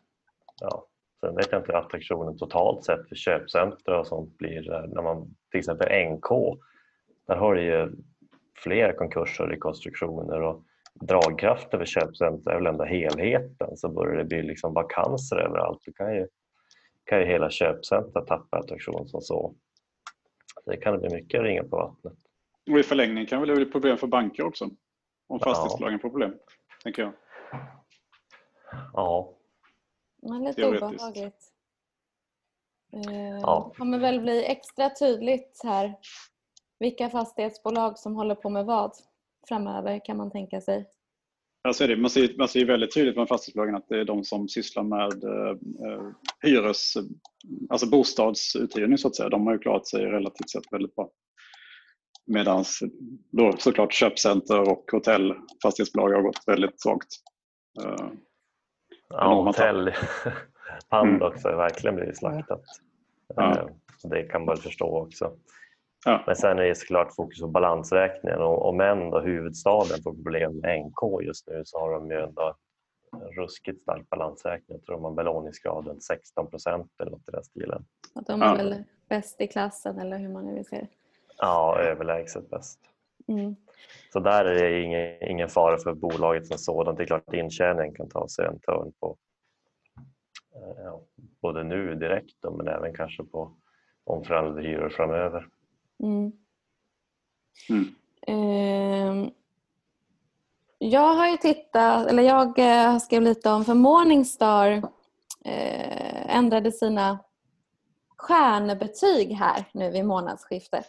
ja, 0.60 0.86
sen 1.20 1.36
vet 1.36 1.52
jag 1.52 1.60
inte 1.60 1.72
hur 1.72 1.78
attraktionen 1.78 2.38
totalt 2.38 2.84
sett 2.84 3.08
för 3.08 3.16
köpcentra 3.16 4.00
och 4.00 4.06
sånt 4.06 4.38
blir 4.38 4.88
när 4.94 5.02
man 5.02 5.34
till 5.50 5.58
exempel 5.58 6.10
NK. 6.10 6.58
Där 7.26 7.36
har 7.36 7.54
du 7.54 7.62
ju 7.62 7.92
fler 8.62 8.92
konkurser 8.92 9.44
och 9.44 9.50
rekonstruktioner 9.50 10.42
och 10.42 10.62
dragkraften 10.94 11.78
för 11.78 11.86
köpcenter 11.86 12.50
är 12.50 12.54
väl 12.54 12.66
ändå 12.66 12.84
helheten 12.84 13.76
så 13.76 13.88
börjar 13.88 14.16
det 14.16 14.24
bli 14.24 14.42
liksom 14.42 14.74
vakanser 14.74 15.36
överallt. 15.36 15.82
Då 15.86 15.92
kan 15.92 16.14
ju, 16.14 16.26
kan 17.04 17.20
ju 17.20 17.26
hela 17.26 17.50
köpcentret 17.50 18.26
tappa 18.26 18.58
attraktion 18.58 19.08
som 19.08 19.20
så. 19.20 19.54
Det 20.66 20.76
kan 20.76 21.00
bli 21.00 21.14
mycket 21.14 21.42
ringa 21.42 21.64
på 21.64 21.76
vattnet. 21.76 22.18
Och 22.70 22.78
i 22.78 22.82
förlängningen 22.82 23.26
kan 23.26 23.48
det 23.48 23.54
bli 23.54 23.66
problem 23.66 23.98
för 23.98 24.06
banker 24.06 24.42
också. 24.42 24.70
Om 25.28 25.40
fastighetsbolagen 25.40 25.98
får 26.00 26.10
problem, 26.10 26.34
tänker 26.82 27.02
jag. 27.02 27.12
Ja. 28.92 29.34
Men 30.22 30.44
lite 30.44 30.68
obehagligt. 30.68 31.52
Ja. 33.42 33.70
Det 33.72 33.78
kommer 33.78 33.98
väl 33.98 34.20
bli 34.20 34.44
extra 34.44 34.90
tydligt 34.90 35.60
här 35.64 35.94
vilka 36.78 37.10
fastighetsbolag 37.10 37.98
som 37.98 38.14
håller 38.14 38.34
på 38.34 38.50
med 38.50 38.66
vad 38.66 38.92
framöver 39.48 40.04
kan 40.04 40.16
man 40.16 40.30
tänka 40.30 40.60
sig? 40.60 40.88
Alltså 41.68 41.86
det. 41.86 41.96
Man, 41.96 42.10
ser, 42.10 42.38
man 42.38 42.48
ser 42.48 42.64
väldigt 42.64 42.94
tydligt 42.94 43.16
med 43.16 43.28
fastighetsbolagen 43.28 43.74
att 43.74 43.88
det 43.88 44.00
är 44.00 44.04
de 44.04 44.24
som 44.24 44.48
sysslar 44.48 44.82
med 44.82 45.24
eh, 45.24 45.56
hyres, 46.40 46.94
alltså 47.70 47.86
bostadsuthyrning 47.86 48.98
så 48.98 49.08
att 49.08 49.16
säga. 49.16 49.28
De 49.28 49.46
har 49.46 49.52
ju 49.52 49.58
klarat 49.58 49.86
sig 49.86 50.06
relativt 50.06 50.50
sett 50.50 50.72
väldigt 50.72 50.94
bra. 50.94 51.10
Medan 52.24 52.64
då 53.30 53.52
såklart 53.58 53.92
köpcenter 53.92 54.70
och 54.70 54.84
hotellfastighetsbolag 54.92 56.12
har 56.12 56.22
gått 56.22 56.42
väldigt 56.46 56.80
svagt. 56.80 57.08
Eh, 57.84 58.08
ja, 59.08 59.42
hotell, 59.42 59.92
Pandox 60.88 61.44
har 61.44 61.56
verkligen 61.56 61.96
blivit 61.96 62.18
slaktat. 62.18 62.62
Ja. 63.36 63.58
Eh, 63.58 63.66
det 64.02 64.22
kan 64.22 64.44
man 64.44 64.56
förstå 64.56 64.98
också. 64.98 65.36
Ja. 66.04 66.22
Men 66.26 66.36
sen 66.36 66.58
är 66.58 66.62
det 66.62 66.74
såklart 66.74 67.14
fokus 67.14 67.40
på 67.40 67.48
balansräkningen 67.48 68.38
och 68.38 68.68
om 68.68 68.80
ändå 68.80 69.20
huvudstaden 69.20 70.02
får 70.02 70.14
problem 70.14 70.56
med 70.56 70.86
NK 70.86 71.22
just 71.22 71.48
nu 71.48 71.62
så 71.64 71.78
har 71.78 71.92
de 71.92 72.10
ju 72.10 72.20
ändå 72.20 72.56
ruskigt 73.36 73.82
stark 73.82 74.10
balansräkning. 74.10 74.78
Jag 74.78 74.82
tror 74.82 74.96
de 74.96 75.04
har 75.04 75.12
belåningsgraden 75.12 76.00
16 76.00 76.50
procent 76.50 76.90
eller 77.00 77.10
något 77.10 77.28
i 77.28 77.30
den 77.30 77.44
stilen. 77.44 77.84
Att 78.14 78.26
de 78.26 78.42
är 78.42 78.46
ja. 78.46 78.54
väl 78.54 78.84
bäst 79.08 79.40
i 79.40 79.46
klassen 79.46 79.98
eller 79.98 80.18
hur 80.18 80.28
man 80.28 80.46
nu 80.46 80.54
vill 80.54 80.64
säga 80.64 80.86
Ja, 81.44 81.78
överlägset 81.78 82.50
bäst. 82.50 82.78
Mm. 83.28 83.56
Så 84.12 84.20
där 84.20 84.44
är 84.44 84.54
det 84.54 84.82
ingen, 84.82 85.30
ingen 85.30 85.48
fara 85.48 85.78
för 85.78 85.94
bolaget 85.94 86.46
som 86.46 86.58
sådant. 86.58 86.98
Det 86.98 87.04
är 87.04 87.06
klart 87.06 87.28
att 87.28 87.34
intjäningen 87.34 87.94
kan 87.94 88.08
ta 88.08 88.28
sig 88.28 88.46
en 88.46 88.60
törn 88.60 88.92
på 89.00 89.16
eh, 90.54 90.84
ja, 90.84 91.00
både 91.40 91.64
nu 91.64 91.94
direkt 91.94 92.42
då, 92.42 92.50
men 92.50 92.68
även 92.68 92.94
kanske 92.94 93.24
på 93.24 93.52
omförhandlade 94.04 94.68
hyror 94.68 94.88
framöver. 94.88 95.48
Mm. 96.02 96.32
Mm. 97.68 97.94
Eh, 98.26 99.32
jag 100.78 101.14
har 101.14 101.28
ju 101.28 101.36
tittat, 101.36 102.06
eller 102.06 102.22
jag 102.22 102.58
eh, 102.58 102.92
har 102.92 102.98
skrivit 102.98 103.28
lite 103.28 103.50
om 103.50 103.64
för 103.64 103.74
Morningstar 103.74 104.68
eh, 105.44 106.36
ändrade 106.36 106.72
sina 106.72 107.18
stjärnbetyg 108.16 109.32
här 109.32 109.64
nu 109.74 109.90
vid 109.90 110.04
månadsskiftet. 110.04 110.88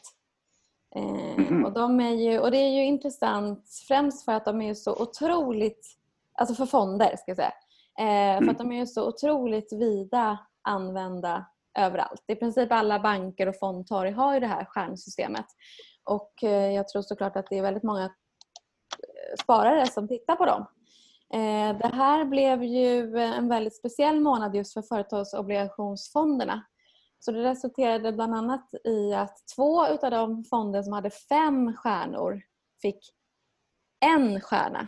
Mm. 0.95 1.65
och, 1.65 1.73
de 1.73 1.99
är 1.99 2.13
ju, 2.13 2.39
och 2.39 2.51
det 2.51 2.57
är 2.57 2.69
ju 2.69 2.85
intressant 2.85 3.69
främst 3.87 4.25
för 4.25 4.31
att 4.31 4.45
de 4.45 4.61
är 4.61 4.73
så 4.73 5.01
otroligt, 5.01 5.87
alltså 6.33 6.55
för 6.55 6.65
fonder 6.65 7.15
ska 7.17 7.23
jag 7.31 7.37
säga, 7.37 7.53
eh, 7.99 8.43
för 8.43 8.51
att 8.51 8.57
de 8.57 8.71
är 8.71 8.85
så 8.85 9.07
otroligt 9.07 9.73
vida 9.73 10.39
använda 10.61 11.45
överallt. 11.79 12.23
I 12.27 12.35
princip 12.35 12.71
alla 12.71 12.99
banker 12.99 13.47
och 13.47 13.59
fondtorg 13.59 14.11
har 14.11 14.33
ju 14.33 14.39
det 14.39 14.47
här 14.47 14.65
stjärnsystemet. 14.65 15.45
Och 16.03 16.43
eh, 16.43 16.71
jag 16.71 16.87
tror 16.87 17.01
såklart 17.01 17.35
att 17.35 17.47
det 17.49 17.57
är 17.57 17.61
väldigt 17.61 17.83
många 17.83 18.03
eh, 18.03 18.09
sparare 19.43 19.87
som 19.87 20.07
tittar 20.07 20.35
på 20.35 20.45
dem. 20.45 20.65
Eh, 21.33 21.77
det 21.77 21.91
här 21.93 22.25
blev 22.25 22.63
ju 22.63 23.17
en 23.17 23.49
väldigt 23.49 23.75
speciell 23.75 24.19
månad 24.19 24.55
just 24.55 24.73
för 24.73 24.81
företagsobligationsfonderna. 24.81 26.61
Så 27.25 27.31
det 27.31 27.43
resulterade 27.43 28.11
bland 28.11 28.35
annat 28.35 28.73
i 28.83 29.13
att 29.13 29.37
två 29.55 29.85
av 29.85 30.11
de 30.11 30.43
fonder 30.43 30.83
som 30.83 30.93
hade 30.93 31.09
fem 31.09 31.73
stjärnor 31.73 32.41
fick 32.81 33.13
en 34.05 34.41
stjärna. 34.41 34.87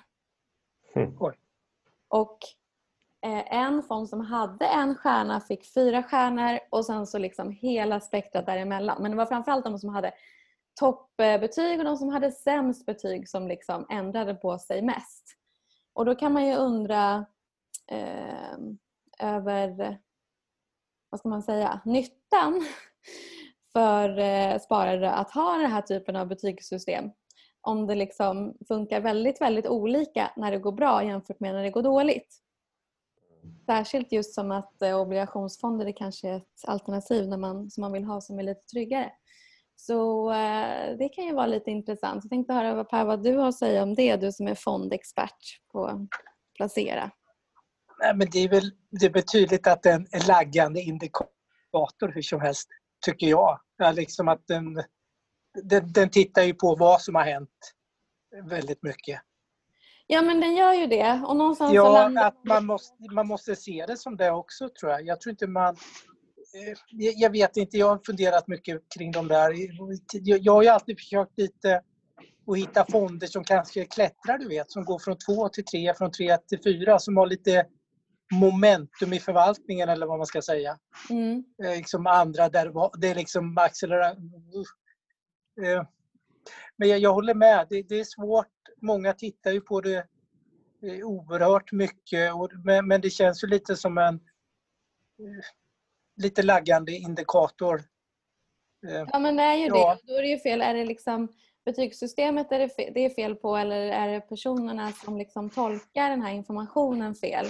Mm. 0.95 1.17
Och 2.07 2.37
eh, 3.25 3.53
en 3.55 3.83
fond 3.83 4.09
som 4.09 4.21
hade 4.21 4.65
en 4.65 4.95
stjärna 4.95 5.41
fick 5.41 5.73
fyra 5.73 6.03
stjärnor 6.03 6.59
och 6.71 6.85
sen 6.85 7.07
så 7.07 7.17
liksom 7.17 7.51
hela 7.51 7.99
spektrat 7.99 8.45
däremellan. 8.45 9.01
Men 9.01 9.11
det 9.11 9.17
var 9.17 9.25
framförallt 9.25 9.65
de 9.65 9.79
som 9.79 9.89
hade 9.89 10.13
toppbetyg 10.79 11.79
och 11.79 11.85
de 11.85 11.97
som 11.97 12.09
hade 12.09 12.31
sämst 12.31 12.85
betyg 12.85 13.29
som 13.29 13.47
liksom 13.47 13.85
ändrade 13.89 14.35
på 14.35 14.59
sig 14.59 14.81
mest. 14.81 15.37
Och 15.93 16.05
då 16.05 16.15
kan 16.15 16.33
man 16.33 16.47
ju 16.47 16.55
undra 16.55 17.25
eh, 17.91 18.57
över, 19.19 19.99
vad 21.15 21.19
ska 21.19 21.29
man 21.29 21.43
säga, 21.43 21.79
nyttan 21.85 22.65
för 23.73 24.19
eh, 24.19 24.59
sparare 24.59 25.11
att 25.11 25.31
ha 25.31 25.57
den 25.57 25.71
här 25.71 25.81
typen 25.81 26.15
av 26.15 26.27
betygssystem. 26.27 27.11
Om 27.61 27.87
det 27.87 27.95
liksom 27.95 28.57
funkar 28.67 29.01
väldigt, 29.01 29.41
väldigt 29.41 29.67
olika 29.67 30.31
när 30.35 30.51
det 30.51 30.57
går 30.57 30.71
bra 30.71 31.03
jämfört 31.03 31.39
med 31.39 31.53
när 31.53 31.63
det 31.63 31.69
går 31.69 31.81
dåligt. 31.81 32.35
Särskilt 33.65 34.11
just 34.11 34.35
som 34.35 34.51
att 34.51 34.81
eh, 34.81 34.99
obligationsfonder 34.99 35.85
är 35.85 35.91
kanske 35.91 36.29
är 36.29 36.37
ett 36.37 36.65
alternativ 36.67 37.27
när 37.27 37.37
man, 37.37 37.71
som 37.71 37.81
man 37.81 37.91
vill 37.91 38.03
ha 38.03 38.21
som 38.21 38.39
är 38.39 38.43
lite 38.43 38.61
tryggare. 38.61 39.11
Så 39.75 40.31
eh, 40.31 40.97
det 40.97 41.09
kan 41.09 41.25
ju 41.25 41.33
vara 41.33 41.45
lite 41.47 41.71
intressant. 41.71 42.23
Jag 42.23 42.29
tänkte 42.29 42.53
höra 42.53 42.83
Per, 42.83 43.05
vad 43.05 43.23
du 43.23 43.37
har 43.37 43.47
att 43.47 43.57
säga 43.57 43.83
om 43.83 43.95
det, 43.95 44.15
du 44.15 44.31
som 44.31 44.47
är 44.47 44.55
fondexpert 44.55 45.61
på 45.71 46.07
Placera. 46.57 47.11
Nej, 47.99 48.15
men 48.15 48.27
det 48.31 48.39
är 48.39 48.49
väl 48.49 48.71
det 48.89 49.05
är 49.05 49.09
betydligt 49.09 49.67
att 49.67 49.85
är 49.85 49.93
en 50.11 50.27
laggande 50.27 50.81
indikator 50.81 52.11
hur 52.13 52.21
som 52.21 52.41
helst, 52.41 52.69
tycker 53.05 53.27
jag. 53.27 53.59
Ja, 53.77 53.91
liksom 53.91 54.27
att 54.27 54.47
den, 54.47 54.83
den, 55.63 55.91
den 55.91 56.09
tittar 56.09 56.43
ju 56.43 56.53
på 56.53 56.75
vad 56.75 57.01
som 57.01 57.15
har 57.15 57.23
hänt 57.23 57.73
väldigt 58.49 58.83
mycket. 58.83 59.21
Ja, 60.07 60.21
men 60.21 60.39
den 60.41 60.55
gör 60.55 60.73
ju 60.73 60.87
det. 60.87 61.21
Och 61.27 61.35
någonstans 61.35 61.73
ja, 61.73 61.93
landar... 61.93 62.27
att 62.27 62.43
man 62.43 62.65
måste, 62.65 62.95
man 63.11 63.27
måste 63.27 63.55
se 63.55 63.85
det 63.87 63.97
som 63.97 64.17
det 64.17 64.31
också, 64.31 64.69
tror 64.79 64.91
jag. 64.91 65.05
Jag 65.05 65.21
tror 65.21 65.31
inte 65.31 65.47
man... 65.47 65.75
eh, 65.75 66.77
Jag 67.15 67.29
vet 67.29 67.57
inte, 67.57 67.77
jag 67.77 67.87
har 67.87 68.01
funderat 68.05 68.47
mycket 68.47 68.81
kring 68.97 69.11
de 69.11 69.27
där. 69.27 69.53
Jag 70.11 70.39
jag 70.39 70.53
har 70.53 70.63
ju 70.63 70.69
alltid 70.69 70.99
försökt 70.99 71.37
lite 71.37 71.81
att 72.47 72.57
hitta 72.57 72.85
fonder 72.91 73.27
som 73.27 73.43
kanske 73.43 73.85
klättrar, 73.85 74.37
du 74.37 74.47
vet, 74.47 74.71
som 74.71 74.85
går 74.85 74.99
från 74.99 75.17
två 75.17 75.49
till 75.49 75.65
tre, 75.65 75.93
från 75.93 76.11
tre 76.11 76.37
till 76.37 76.63
fyra, 76.63 76.99
som 76.99 77.17
har 77.17 77.27
lite 77.27 77.65
momentum 78.33 79.13
i 79.13 79.19
förvaltningen 79.19 79.89
eller 79.89 80.05
vad 80.05 80.17
man 80.17 80.25
ska 80.27 80.41
säga. 80.41 80.77
Mm. 81.09 81.43
Eh, 81.63 81.77
Liksom 81.77 82.07
andra 82.07 82.49
där 82.49 82.97
det 82.99 83.07
är 83.07 83.15
liksom 83.15 83.57
acceleration. 83.57 84.43
Eh, 85.65 85.83
Men 86.77 86.89
jag, 86.89 86.99
jag 86.99 87.13
håller 87.13 87.33
med, 87.33 87.67
det, 87.69 87.81
det 87.81 87.99
är 87.99 88.03
svårt. 88.03 88.47
Många 88.81 89.13
tittar 89.13 89.51
ju 89.51 89.61
på 89.61 89.81
det 89.81 89.97
eh, 90.83 91.03
oerhört 91.05 91.71
mycket, 91.71 92.33
och, 92.33 92.51
men, 92.63 92.87
men 92.87 93.01
det 93.01 93.09
känns 93.09 93.43
ju 93.43 93.47
lite 93.47 93.75
som 93.75 93.97
en 93.97 94.19
lite 96.21 96.43
laggande 96.43 96.91
indikator. 96.91 97.83
Ja, 99.11 99.19
men 99.19 99.35
det 99.35 99.43
är 99.43 99.55
ju 99.55 99.65
Ja. 99.67 99.97
det. 100.05 100.13
Då 100.13 100.17
är 100.17 100.21
det 100.21 100.27
ju 100.27 100.39
fel. 100.39 100.61
Är 100.61 100.73
det 100.73 100.85
liksom 100.85 101.27
betygssystemet 101.65 102.51
är 102.51 102.59
det, 102.59 102.67
fe- 102.67 102.91
det 102.93 102.99
är 103.05 103.09
fel 103.09 103.35
på 103.35 103.55
eller 103.57 103.75
är 103.81 104.07
det 104.07 104.21
personerna 104.21 104.91
som 104.91 105.17
liksom 105.17 105.49
tolkar 105.49 106.09
den 106.09 106.21
här 106.21 106.33
informationen 106.33 107.15
fel? 107.15 107.45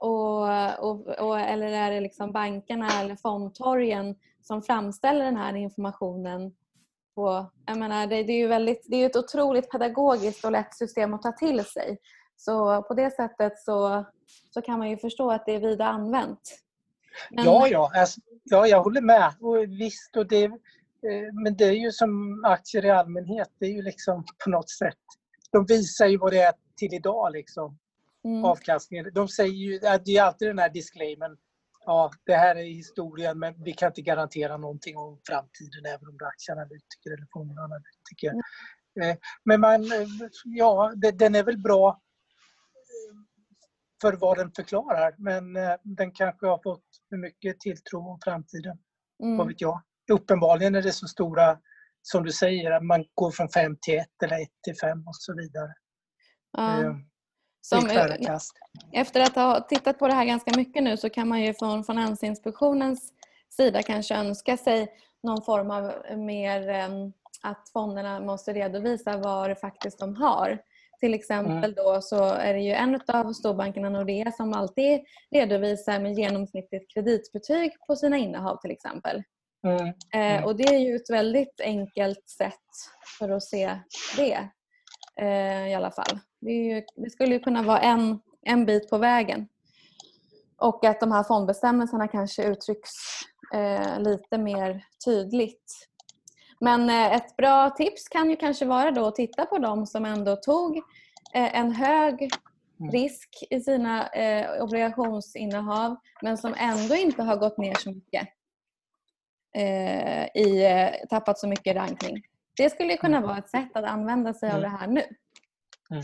Och, 0.00 0.42
och, 0.78 1.08
och, 1.08 1.40
eller 1.40 1.66
är 1.66 1.90
det 1.90 2.00
liksom 2.00 2.32
bankerna 2.32 3.00
eller 3.00 3.16
fondtorgen 3.16 4.14
som 4.42 4.62
framställer 4.62 5.24
den 5.24 5.36
här 5.36 5.56
informationen 5.56 6.54
på... 7.14 7.50
Jag 7.66 7.78
menar, 7.78 8.06
det, 8.06 8.22
det 8.22 8.32
är 8.32 8.36
ju 8.38 8.46
väldigt, 8.46 8.86
det 8.88 8.96
är 8.96 9.00
ju 9.00 9.06
ett 9.06 9.16
otroligt 9.16 9.70
pedagogiskt 9.70 10.44
och 10.44 10.52
lätt 10.52 10.74
system 10.74 11.14
att 11.14 11.22
ta 11.22 11.32
till 11.32 11.64
sig. 11.64 11.98
Så 12.36 12.82
på 12.82 12.94
det 12.94 13.10
sättet 13.10 13.58
så, 13.58 14.04
så 14.50 14.62
kan 14.62 14.78
man 14.78 14.90
ju 14.90 14.96
förstå 14.96 15.30
att 15.30 15.46
det 15.46 15.52
är 15.54 15.60
vida 15.60 15.84
använt. 15.86 16.40
Men- 17.30 17.44
Ja, 17.44 17.68
ja, 17.68 17.90
alltså, 17.94 18.20
ja, 18.44 18.66
jag 18.66 18.82
håller 18.82 19.00
med. 19.00 19.34
Och 19.40 19.56
visst, 19.64 20.16
och 20.16 20.26
det, 20.26 20.44
eh, 20.44 21.32
men 21.44 21.56
det 21.56 21.64
är 21.64 21.72
ju 21.72 21.90
som 21.92 22.42
aktier 22.44 22.84
i 22.84 22.90
allmänhet. 22.90 23.48
Det 23.58 23.66
är 23.66 23.72
ju 23.72 23.82
liksom 23.82 24.24
på 24.44 24.50
något 24.50 24.70
sätt. 24.70 24.98
De 25.52 25.66
visar 25.66 26.06
ju 26.06 26.16
vad 26.18 26.32
det 26.32 26.40
är 26.40 26.52
till 26.76 26.94
idag, 26.94 27.32
liksom, 27.32 27.78
Mm. 28.24 28.44
avkastningen. 28.44 29.10
De 29.14 29.28
säger 29.28 29.52
ju, 29.52 29.86
att 29.86 30.04
det 30.04 30.16
är 30.16 30.22
alltid 30.22 30.48
den 30.48 30.58
här 30.58 30.70
disclaimern. 30.70 31.36
Ja, 31.86 32.10
det 32.26 32.34
här 32.34 32.56
är 32.56 32.64
historien, 32.64 33.38
men 33.38 33.62
vi 33.62 33.72
kan 33.72 33.86
inte 33.88 34.02
garantera 34.02 34.56
någonting 34.56 34.96
om 34.96 35.20
framtiden, 35.28 35.86
även 35.86 36.08
om 36.08 36.18
det 36.18 36.24
är 36.24 36.28
aktieanalytiker 36.28 37.10
eller 37.16 37.26
fondanalytiker. 37.32 38.32
Eh, 39.02 39.16
Men 39.44 39.60
man, 39.60 39.82
eh, 39.84 40.08
ja, 40.44 40.92
den 40.96 41.34
är 41.34 41.44
väl 41.44 41.58
bra 41.58 41.88
eh, 41.88 43.16
för 44.00 44.12
vad 44.12 44.38
den 44.38 44.52
förklarar, 44.52 45.14
men 45.18 45.52
den 45.82 46.12
kanske 46.12 46.46
har 46.46 46.60
fått 46.62 46.84
för 47.08 47.16
mycket 47.16 47.60
tilltro 47.60 48.10
om 48.10 48.18
framtiden. 48.24 48.78
Mm. 49.22 49.36
Vad 49.36 49.48
vet 49.48 49.60
jag? 49.60 49.82
Uppenbarligen 50.12 50.74
är 50.74 50.82
det 50.82 50.92
så 50.92 51.08
stora, 51.08 51.58
som 52.02 52.24
du 52.24 52.32
säger, 52.32 52.70
att 52.70 52.84
man 52.84 53.04
går 53.14 53.30
från 53.30 53.48
5 53.48 53.76
till 53.80 53.98
1 53.98 54.06
eller 54.24 54.42
1 54.42 54.48
till 54.62 54.76
5 54.76 54.98
och 55.06 55.16
så 55.16 55.34
vidare. 55.34 55.74
Ja. 56.52 57.00
Som, 57.62 57.78
efter 58.92 59.20
att 59.20 59.34
ha 59.34 59.60
tittat 59.60 59.98
på 59.98 60.08
det 60.08 60.14
här 60.14 60.24
ganska 60.24 60.52
mycket 60.56 60.82
nu 60.82 60.96
så 60.96 61.10
kan 61.10 61.28
man 61.28 61.40
ju 61.40 61.54
från 61.54 61.84
Finansinspektionens 61.84 63.12
sida 63.56 63.82
kanske 63.82 64.14
önska 64.14 64.56
sig 64.56 64.88
någon 65.22 65.42
form 65.42 65.70
av 65.70 65.92
mer 66.18 66.68
em, 66.68 67.12
att 67.42 67.68
fonderna 67.72 68.20
måste 68.20 68.52
redovisa 68.52 69.16
vad 69.16 69.50
det 69.50 69.56
faktiskt 69.56 69.98
de 69.98 70.16
har. 70.16 70.58
Till 71.00 71.14
exempel 71.14 71.56
Mm. 71.56 71.74
då 71.74 72.00
så 72.02 72.24
är 72.24 72.54
det 72.54 72.60
ju 72.60 72.72
en 72.72 73.00
av 73.06 73.32
storbankerna 73.32 73.88
Nordea 73.90 74.32
som 74.32 74.52
alltid 74.54 75.00
redovisar 75.30 76.00
med 76.00 76.14
genomsnittligt 76.14 76.94
kreditbetyg 76.94 77.72
på 77.86 77.96
sina 77.96 78.16
innehav 78.18 78.56
till 78.60 78.70
exempel. 78.70 79.22
Mm. 79.66 79.86
Eh, 79.86 79.92
Mm. 80.36 80.44
och 80.44 80.56
det 80.56 80.74
är 80.74 80.78
ju 80.78 80.96
ett 80.96 81.10
väldigt 81.10 81.60
enkelt 81.60 82.28
sätt 82.28 82.54
för 83.18 83.28
att 83.28 83.42
se 83.42 83.78
det 84.16 84.48
eh, 85.20 85.68
i 85.68 85.74
alla 85.74 85.90
fall. 85.90 86.18
Det, 86.40 86.52
ju, 86.52 86.82
det 86.96 87.10
skulle 87.10 87.34
ju 87.34 87.40
kunna 87.40 87.62
vara 87.62 87.80
en, 87.80 88.20
en 88.42 88.66
bit 88.66 88.90
på 88.90 88.98
vägen. 88.98 89.48
Och 90.56 90.84
att 90.84 91.00
de 91.00 91.12
här 91.12 91.22
fondbestämmelserna 91.22 92.08
kanske 92.08 92.44
uttrycks 92.44 92.90
eh, 93.54 94.00
lite 94.00 94.38
mer 94.38 94.84
tydligt. 95.04 95.86
Men 96.60 96.90
eh, 96.90 97.12
ett 97.12 97.36
bra 97.36 97.70
tips 97.70 98.08
kan 98.08 98.30
ju 98.30 98.36
kanske 98.36 98.64
vara 98.64 98.90
då 98.90 99.06
att 99.06 99.14
titta 99.14 99.46
på 99.46 99.58
de 99.58 99.86
som 99.86 100.04
ändå 100.04 100.36
tog 100.36 100.76
eh, 101.34 101.56
en 101.58 101.72
hög 101.72 102.30
Mm. 102.80 102.92
risk 102.92 103.28
i 103.50 103.60
sina 103.60 104.08
eh, 104.08 104.62
obligationsinnehav 104.62 105.96
men 106.22 106.38
som 106.38 106.54
ändå 106.58 106.94
inte 106.94 107.22
har 107.22 107.36
gått 107.36 107.58
ner 107.58 107.74
så 107.74 107.90
mycket 107.90 108.28
eh, 109.56 110.24
i 110.34 110.64
eh, 110.66 111.08
tappat 111.10 111.38
så 111.38 111.48
mycket 111.48 111.76
rankning. 111.76 112.22
Det 112.56 112.70
skulle 112.70 112.92
ju 112.92 112.98
kunna 112.98 113.20
vara 113.20 113.38
ett 113.38 113.50
sätt 113.50 113.70
att 113.76 113.84
använda 113.84 114.34
sig 114.34 114.50
av 114.50 114.58
Mm. 114.58 114.70
det 114.70 114.76
här 114.78 114.86
nu. 114.86 115.02
Mm. 115.90 116.02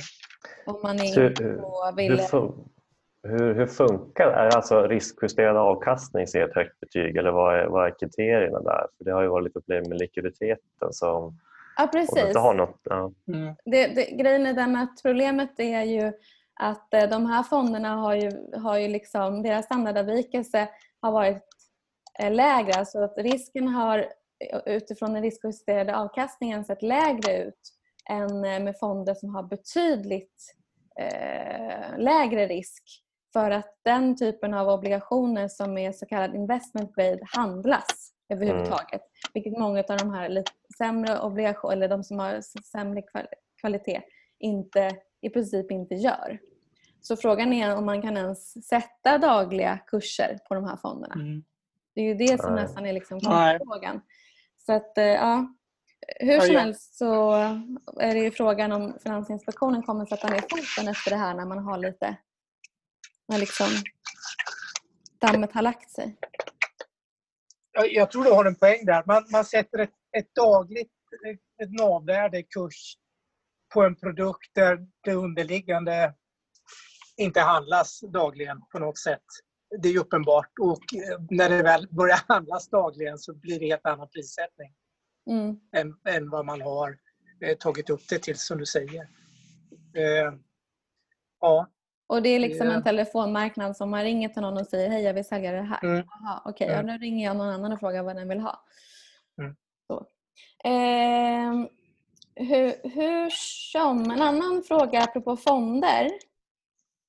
Om 0.66 0.80
man 0.82 1.00
är 1.00 1.04
Så, 1.04 1.20
eh, 1.20 1.30
på 1.32 1.84
Hur, 1.86 1.96
vill... 1.96 2.20
hur, 3.22 3.54
hur 3.54 3.66
funkar 3.66 4.26
det? 4.26 4.32
Är 4.32 4.44
det 4.44 4.56
alltså 4.56 4.86
riskjusterad 4.86 5.56
avkastning 5.56 6.26
som 6.26 6.40
ger 6.40 6.48
ett 6.48 6.54
högt 6.54 6.80
betyg 6.80 7.16
eller 7.16 7.30
vad 7.30 7.58
är, 7.58 7.66
vad 7.66 7.86
är 7.86 7.98
kriterierna 7.98 8.60
där? 8.60 8.86
För 8.96 9.04
det 9.04 9.10
har 9.12 9.22
ju 9.22 9.28
varit 9.28 9.44
lite 9.44 9.60
problem 9.60 9.88
med 9.88 9.98
likviditeten 9.98 10.92
som 10.92 11.38
Ja, 11.76 11.88
precis. 11.92 12.26
inte 12.26 12.38
har 12.38 12.54
något. 12.54 12.80
Ja. 12.82 13.12
Mm. 13.28 13.54
Det, 13.64 13.86
det, 13.86 14.10
grejen 14.10 14.46
är 14.46 14.52
den 14.52 14.76
att 14.76 15.02
problemet 15.02 15.60
är 15.60 15.82
ju 15.82 16.12
att 16.60 16.94
eh, 16.94 17.10
de 17.10 17.26
här 17.26 17.42
fonderna 17.42 17.96
har 17.96 18.14
ju, 18.14 18.30
har 18.56 18.78
ju 18.78 18.88
liksom, 18.88 19.42
deras 19.42 19.64
standardavvikelse 19.64 20.68
har 21.00 21.12
varit 21.12 21.44
eh, 22.18 22.32
lägre. 22.32 22.72
Alltså 22.72 22.98
att 22.98 23.18
risken 23.18 23.68
har 23.68 24.06
utifrån 24.66 25.12
den 25.12 25.22
riskjusterade 25.22 25.96
avkastningen 25.96 26.64
sett 26.64 26.82
lägre 26.82 27.42
ut 27.42 27.75
än 28.08 28.44
eh, 28.44 28.62
med 28.62 28.78
fonder 28.78 29.14
som 29.14 29.34
har 29.34 29.42
betydligt 29.42 30.54
eh, 31.00 31.98
lägre 31.98 32.46
risk. 32.46 33.02
För 33.32 33.50
att 33.50 33.78
den 33.84 34.16
typen 34.16 34.54
av 34.54 34.68
obligationer 34.68 35.48
som 35.48 35.78
är 35.78 35.92
så 35.92 36.06
kallad 36.06 36.34
investment 36.34 36.94
grade 36.94 37.20
handlas 37.36 38.12
överhuvudtaget. 38.28 39.02
Vilket 39.34 39.58
många 39.58 39.84
av 39.88 39.98
de 39.98 40.10
här 40.10 40.28
lite 40.28 40.52
sämre 40.78 41.20
obligationer, 41.20 41.76
eller 41.76 41.88
de 41.88 42.04
som 42.04 42.18
har 42.18 42.40
sämre 42.64 43.00
kval- 43.00 43.26
kvalitet, 43.60 44.02
inte, 44.38 44.90
i 45.20 45.30
princip 45.30 45.70
inte 45.70 45.94
gör. 45.94 46.38
Så 47.00 47.16
frågan 47.16 47.52
är 47.52 47.76
om 47.76 47.86
man 47.86 48.02
kan 48.02 48.16
ens 48.16 48.66
sätta 48.68 49.18
dagliga 49.18 49.78
kurser 49.86 50.38
på 50.48 50.54
de 50.54 50.64
här 50.64 50.76
fonderna. 50.76 51.14
Mm. 51.14 51.44
Det 51.94 52.00
är 52.00 52.04
ju 52.04 52.14
det 52.14 52.40
som 52.42 52.54
Nej. 52.54 52.62
nästan 52.62 52.86
är 52.86 52.92
liksom 52.92 53.20
frågan. 53.20 54.00
Så 54.66 54.72
att, 54.72 54.98
eh, 54.98 55.04
ja. 55.04 55.46
Hur 56.20 56.40
som 56.40 56.56
helst 56.56 56.94
så 56.94 57.32
är 58.00 58.14
det 58.14 58.20
ju 58.20 58.30
frågan 58.30 58.72
om 58.72 58.98
Finansinspektionen 59.02 59.82
kommer 59.82 60.06
sätta 60.06 60.28
ner 60.28 60.40
foten 60.40 60.88
efter 60.88 61.10
det 61.10 61.16
här 61.16 61.34
när 61.34 61.46
man 61.46 61.58
har 61.58 61.78
lite, 61.78 62.16
när 63.28 63.38
liksom 63.38 63.66
dammet 65.20 65.52
har 65.52 65.62
lagt 65.62 65.90
sig. 65.90 66.16
Jag, 67.72 68.10
tror 68.10 68.24
du 68.24 68.30
har 68.30 68.44
en 68.44 68.54
poäng 68.54 68.84
där. 68.84 69.02
Man, 69.06 69.26
man 69.32 69.44
sätter 69.44 69.78
ett, 69.78 69.94
ett 70.18 70.34
dagligt 70.34 70.92
ett, 71.26 71.62
ett 71.62 71.72
navvärde, 71.72 72.42
kurs, 72.42 72.96
på 73.74 73.82
en 73.82 73.96
produkt 73.96 74.54
där 74.54 74.86
det 75.04 75.12
underliggande 75.12 76.14
inte 77.16 77.40
handlas 77.40 78.00
dagligen 78.00 78.60
på 78.72 78.78
något 78.78 78.98
sätt. 78.98 79.24
Det 79.82 79.88
är 79.88 79.98
uppenbart. 79.98 80.50
Och 80.60 80.94
eh, 80.94 81.18
när 81.30 81.48
det 81.48 81.62
väl 81.62 81.88
börjar 81.90 82.20
handlas 82.28 82.68
dagligen 82.68 83.18
så 83.18 83.34
blir 83.34 83.60
det 83.60 83.66
helt 83.66 83.86
annan 83.86 84.08
prissättning 84.08 84.74
Mm. 85.26 85.56
än, 85.72 85.96
än 86.14 86.30
vad 86.30 86.46
man 86.46 86.60
har 86.62 86.98
eh, 87.40 87.56
tagit 87.56 87.90
upp 87.90 88.08
det 88.08 88.18
till, 88.18 88.38
som 88.38 88.58
du 88.58 88.66
säger. 88.66 89.00
Eh, 89.94 90.32
ja, 91.40 91.66
Och 92.06 92.22
det 92.22 92.28
är 92.28 92.38
liksom 92.38 92.66
Ja. 92.66 92.72
en 92.72 92.82
telefonmarknad 92.82 93.76
som 93.76 93.90
man 93.90 94.02
ringer 94.02 94.28
till 94.28 94.42
någon 94.42 94.56
och 94.58 94.66
säger 94.66 94.90
hej 94.90 95.02
jag 95.02 95.14
vill 95.14 95.24
sälja 95.24 95.52
det 95.52 95.62
här. 95.62 95.84
Mm. 95.84 96.06
Okej, 96.44 96.66
ja, 96.68 96.74
Mm. 96.74 96.86
nu 96.86 96.98
ringer 96.98 97.26
jag 97.26 97.36
någon 97.36 97.48
annan 97.48 97.72
och 97.72 97.80
frågar 97.80 98.02
vad 98.02 98.16
den 98.16 98.28
vill 98.28 98.40
ha. 98.40 98.64
Mm. 99.40 99.56
Så. 99.86 100.06
Ehm, 100.64 101.68
hur, 102.34 102.88
hur 102.90 103.30
som, 103.72 104.10
en 104.10 104.22
annan 104.22 104.62
fråga 104.68 105.02
apropå 105.02 105.36
fonder. 105.36 106.10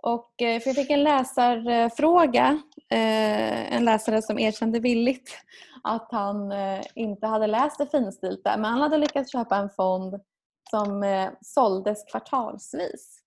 Och, 0.03 0.41
eh, 0.41 0.59
för 0.59 0.69
jag 0.69 0.75
fick 0.75 0.89
en 0.89 1.03
läsarfråga, 1.03 2.45
eh, 2.47 2.59
en 2.89 3.85
läsare 3.85 4.21
som 4.21 4.39
erkände 4.39 4.79
villigt 4.79 5.37
att 5.83 6.11
han 6.11 6.51
eh, 6.51 6.81
inte 6.95 7.27
hade 7.27 7.47
läst 7.47 7.77
det 7.77 7.87
finstilta 7.87 8.57
men 8.57 8.71
han 8.71 8.81
hade 8.81 8.97
lyckats 8.97 9.31
köpa 9.31 9.55
en 9.55 9.69
fond 9.69 10.21
som 10.69 11.03
eh, 11.03 11.29
såldes 11.41 12.03
kvartalsvis. 12.11 13.19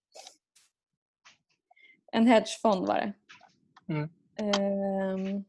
En 2.13 2.27
hedgefond 2.27 2.87
var 2.87 2.95
det. 2.95 3.13
Mm. 3.89 4.09
Ehm, 4.37 5.45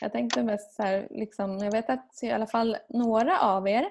jag 0.00 0.12
tänkte 0.12 0.42
mest 0.42 0.74
så 0.74 0.82
här, 0.82 1.08
liksom, 1.10 1.58
jag 1.58 1.72
vet 1.72 1.90
att 1.90 2.22
i 2.22 2.30
alla 2.30 2.46
fall 2.46 2.76
några 2.88 3.40
av 3.40 3.68
er 3.68 3.88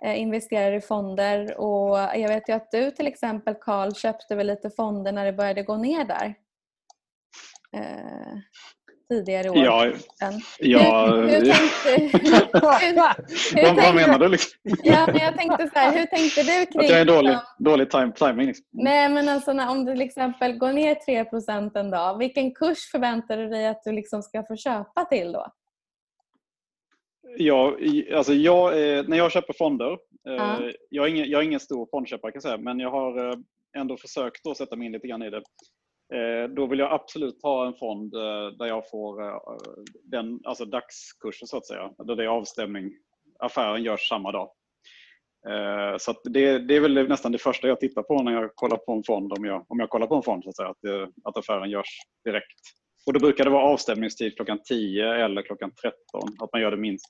eh, 0.00 0.20
investerar 0.20 0.72
i 0.72 0.80
fonder 0.80 1.60
och 1.60 1.98
jag 1.98 2.28
vet 2.28 2.48
ju 2.48 2.52
att 2.52 2.70
du 2.70 2.90
till 2.90 3.06
exempel 3.06 3.54
Carl 3.54 3.94
köpte 3.94 4.36
väl 4.36 4.46
lite 4.46 4.70
fonder 4.70 5.12
när 5.12 5.24
det 5.24 5.32
började 5.32 5.62
gå 5.62 5.76
ner 5.76 6.04
där. 6.04 6.34
Eh, 7.76 8.38
tidigare 9.10 9.50
år. 9.50 9.56
Ja, 9.58 9.92
ja, 10.58 11.06
Hur, 11.16 11.22
hur 11.28 11.40
tänkte, 11.40 12.18
hur, 12.56 12.60
vad, 12.62 12.80
tänkte- 13.76 13.92
menar 13.94 14.18
du? 14.18 14.28
Liksom? 14.28 14.58
Ja, 14.82 15.06
men 15.06 15.16
jag 15.16 15.36
tänkte 15.38 15.70
så 15.74 15.78
här, 15.78 15.98
hur 15.98 16.06
tänkte 16.06 16.42
du 16.42 16.66
kring... 16.66 16.80
Att 16.84 16.90
jag 16.90 17.00
är 17.00 17.04
dålig, 17.04 17.36
dålig 17.58 17.90
time, 17.90 18.12
timing? 18.12 18.46
Liksom. 18.46 18.66
Nej, 18.70 19.08
men 19.08 19.28
alltså 19.28 19.52
när, 19.52 19.70
om 19.70 19.84
det 19.84 19.92
till 19.92 20.00
exempel 20.02 20.52
går 20.58 20.72
ner 20.72 20.94
3 20.94 21.24
en 21.80 21.90
dag, 21.90 22.18
vilken 22.18 22.54
kurs 22.54 22.78
förväntar 22.92 23.36
du 23.36 23.48
dig 23.48 23.66
att 23.66 23.82
du 23.84 23.92
liksom 23.92 24.22
ska 24.22 24.44
få 24.48 24.56
köpa 24.56 25.04
till 25.04 25.32
då? 25.32 25.52
Jag, 27.38 27.80
i- 27.80 28.14
alltså 28.14 28.32
jag, 28.32 28.80
är- 28.82 29.02
när 29.02 29.16
jag 29.16 29.32
köper 29.32 29.52
fonder, 29.58 29.90
eh, 29.92 30.34
Ja. 30.34 30.58
jag, 30.90 31.06
är 31.06 31.10
ingen, 31.10 31.30
jag 31.30 31.40
är 31.40 31.44
ingen 31.44 31.60
stor 31.60 31.88
fondköpare 31.90 32.32
kan 32.32 32.36
jag 32.36 32.42
säga, 32.42 32.56
men 32.58 32.80
jag 32.80 32.90
har 32.90 33.28
eh, 33.28 33.34
ändå 33.76 33.96
försökt 33.96 34.46
att 34.46 34.56
sätta 34.56 34.76
mig 34.76 34.86
in 34.86 34.92
lite 34.92 35.06
grann 35.08 35.22
i 35.22 35.30
det. 35.30 35.42
Eh, 36.14 36.48
Då 36.50 36.66
vill 36.66 36.78
jag 36.78 36.92
absolut 36.92 37.42
ha 37.42 37.66
en 37.66 37.74
fond 37.74 38.14
eh, 38.14 38.48
där 38.58 38.66
jag 38.66 38.90
får 38.90 39.22
eh, 39.22 39.38
den, 40.04 40.40
alltså 40.44 40.64
dagskursen 40.64 41.48
så 41.48 41.56
att 41.56 41.66
säga, 41.66 41.90
där 41.98 42.16
det 42.16 42.24
är 42.24 42.28
avstämning. 42.28 42.90
Affären 43.38 43.82
görs 43.82 44.08
samma 44.08 44.32
dag. 44.32 44.50
Så 45.98 46.14
det, 46.24 46.58
det 46.58 46.76
är 46.76 46.80
väl 46.80 47.08
nästan 47.08 47.32
det 47.32 47.38
första 47.38 47.68
jag 47.68 47.80
tittar 47.80 48.02
på 48.02 48.22
när 48.22 48.32
jag 48.32 48.50
kollar 48.54 48.76
på 48.76 48.92
en 48.92 49.02
fond, 49.06 49.32
om 49.38 49.44
jag, 49.44 49.64
om 49.68 49.80
jag 49.80 49.90
kollar 49.90 50.06
på 50.06 50.14
en 50.14 50.22
fond, 50.22 50.44
så 50.44 50.50
att, 50.50 50.56
säga, 50.56 50.68
att, 50.68 50.78
det, 50.82 51.10
att 51.24 51.36
affären 51.36 51.70
görs 51.70 51.98
direkt. 52.24 52.60
Och 53.06 53.12
då 53.12 53.20
brukar 53.20 53.44
det 53.44 53.50
vara 53.50 53.62
avstämningstid 53.62 54.36
klockan 54.36 54.58
10 54.64 55.14
eller 55.14 55.42
klockan 55.42 55.70
13, 55.70 55.92
att 56.40 56.52
man 56.52 56.62
gör 56.62 56.70
det 56.70 56.76
minst. 56.76 57.06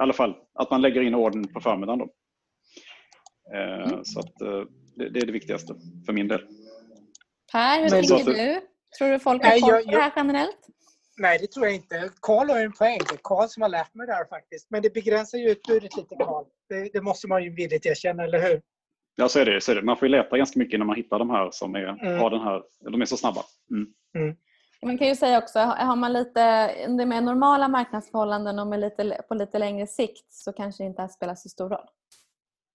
I 0.00 0.02
alla 0.02 0.12
fall 0.12 0.34
att 0.54 0.70
man 0.70 0.82
lägger 0.82 1.00
in 1.02 1.14
orden 1.14 1.48
på 1.48 1.60
förmiddagen. 1.60 1.98
Då. 1.98 2.08
Eh, 3.56 4.00
Så 4.02 4.20
att, 4.20 4.38
det, 4.96 5.08
det 5.08 5.20
är 5.20 5.26
det 5.26 5.32
viktigaste 5.32 5.74
för 6.06 6.12
min 6.12 6.28
del. 6.28 6.40
Per, 7.52 7.74
hur 7.74 7.80
Men 7.82 7.90
tänker 7.90 8.08
så 8.08 8.14
att- 8.30 8.36
du? 8.36 8.60
Tror 8.98 9.08
du 9.08 9.18
folk 9.18 9.44
har 9.44 9.60
koll 9.60 9.84
på 9.84 9.90
det 9.90 9.98
här 10.00 10.12
generellt? 10.16 10.66
Nej, 11.18 11.38
det 11.38 11.46
tror 11.46 11.66
jag 11.66 11.74
inte. 11.74 12.10
Karl 12.22 12.48
har 12.50 12.58
ju 12.58 12.64
en 12.64 12.72
poäng. 12.72 12.98
Det 13.08 13.14
är 13.14 13.18
Karl 13.22 13.48
som 13.48 13.62
har 13.62 13.68
lärt 13.68 13.94
mig 13.94 14.06
det 14.06 14.12
här 14.12 14.24
faktiskt. 14.24 14.70
Men 14.70 14.82
det 14.82 14.94
begränsar 14.94 15.38
ju 15.38 15.50
utbudet 15.50 15.96
lite, 15.96 16.14
Karl. 16.14 16.44
Det, 16.68 16.92
det 16.92 17.00
måste 17.00 17.28
man 17.28 17.44
ju 17.44 17.50
villigt 17.54 17.86
erkänna, 17.86 18.24
eller 18.24 18.42
hur? 18.48 18.62
Ja, 19.16 19.28
så 19.28 19.38
är, 19.38 19.44
det, 19.44 19.60
så 19.60 19.72
är 19.72 19.76
det. 19.76 19.82
Man 19.82 19.96
får 19.96 20.08
ju 20.08 20.12
leta 20.12 20.36
ganska 20.38 20.58
mycket 20.58 20.80
när 20.80 20.86
man 20.86 20.96
hittar 20.96 21.18
de 21.18 21.30
här 21.30 21.50
som 21.52 21.74
är, 21.74 21.84
Mm. 22.06 22.18
har 22.20 22.30
den 22.30 22.40
här, 22.40 22.62
de 22.90 23.00
är 23.02 23.06
så 23.06 23.16
snabba. 23.16 23.42
Mm. 23.70 24.36
Man 24.82 24.98
kan 24.98 25.06
ju 25.08 25.16
säga 25.16 25.38
också, 25.38 25.58
har 25.58 25.96
man 25.96 26.12
lite 26.12 26.66
det 26.96 27.06
med 27.06 27.24
normala 27.24 27.68
marknadsförhållanden 27.68 28.58
och 28.58 28.66
med 28.66 28.80
lite, 28.80 29.20
på 29.28 29.34
lite 29.34 29.58
längre 29.58 29.86
sikt 29.86 30.32
så 30.32 30.52
kanske 30.52 30.82
det 30.82 30.86
inte 30.86 31.08
spelar 31.08 31.34
så 31.34 31.48
stor 31.48 31.68
roll. 31.68 31.86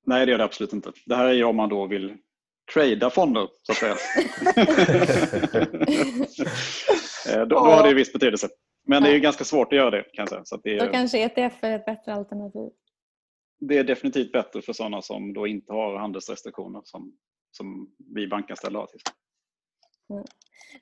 Nej, 0.05 0.25
det 0.25 0.31
gör 0.31 0.37
det 0.37 0.43
absolut 0.43 0.73
inte. 0.73 0.91
Det 1.05 1.15
här 1.15 1.25
är 1.25 1.33
ju 1.33 1.43
om 1.43 1.55
man 1.55 1.69
då 1.69 1.85
vill 1.87 2.17
trada 2.73 3.09
fonder, 3.09 3.47
så 3.63 3.71
att 3.71 3.77
säga. 3.77 3.95
Eh, 7.29 7.39
då, 7.39 7.45
då 7.45 7.59
har 7.59 7.83
det 7.83 7.89
ju 7.89 7.95
viss 7.95 8.13
betydelse. 8.13 8.49
Men 8.85 9.03
det 9.03 9.09
är 9.09 9.13
ju 9.13 9.19
ganska 9.19 9.43
svårt 9.43 9.73
att 9.73 9.77
göra 9.77 9.91
det, 9.91 10.03
kan 10.03 10.11
jag 10.23 10.29
säga. 10.29 10.41
Så 10.45 10.55
att 10.55 10.61
det, 10.63 10.77
Då 10.77 10.85
är, 10.85 10.91
kanske 10.93 11.17
ETF 11.19 11.63
är 11.63 11.71
ett 11.75 11.85
bättre 11.85 12.13
alternativ. 12.13 12.69
det 13.59 13.77
är 13.77 13.83
definitivt 13.83 14.31
bättre 14.31 14.61
för 14.61 14.73
sådana 14.73 15.01
som 15.01 15.33
då 15.33 15.47
inte 15.47 15.73
har 15.73 15.95
handelsrestriktioner 15.97 16.81
som, 16.83 17.13
som 17.51 17.89
vi 18.15 18.27
bankanställda 18.27 18.79
har. 18.79 18.87
Till. 18.87 18.99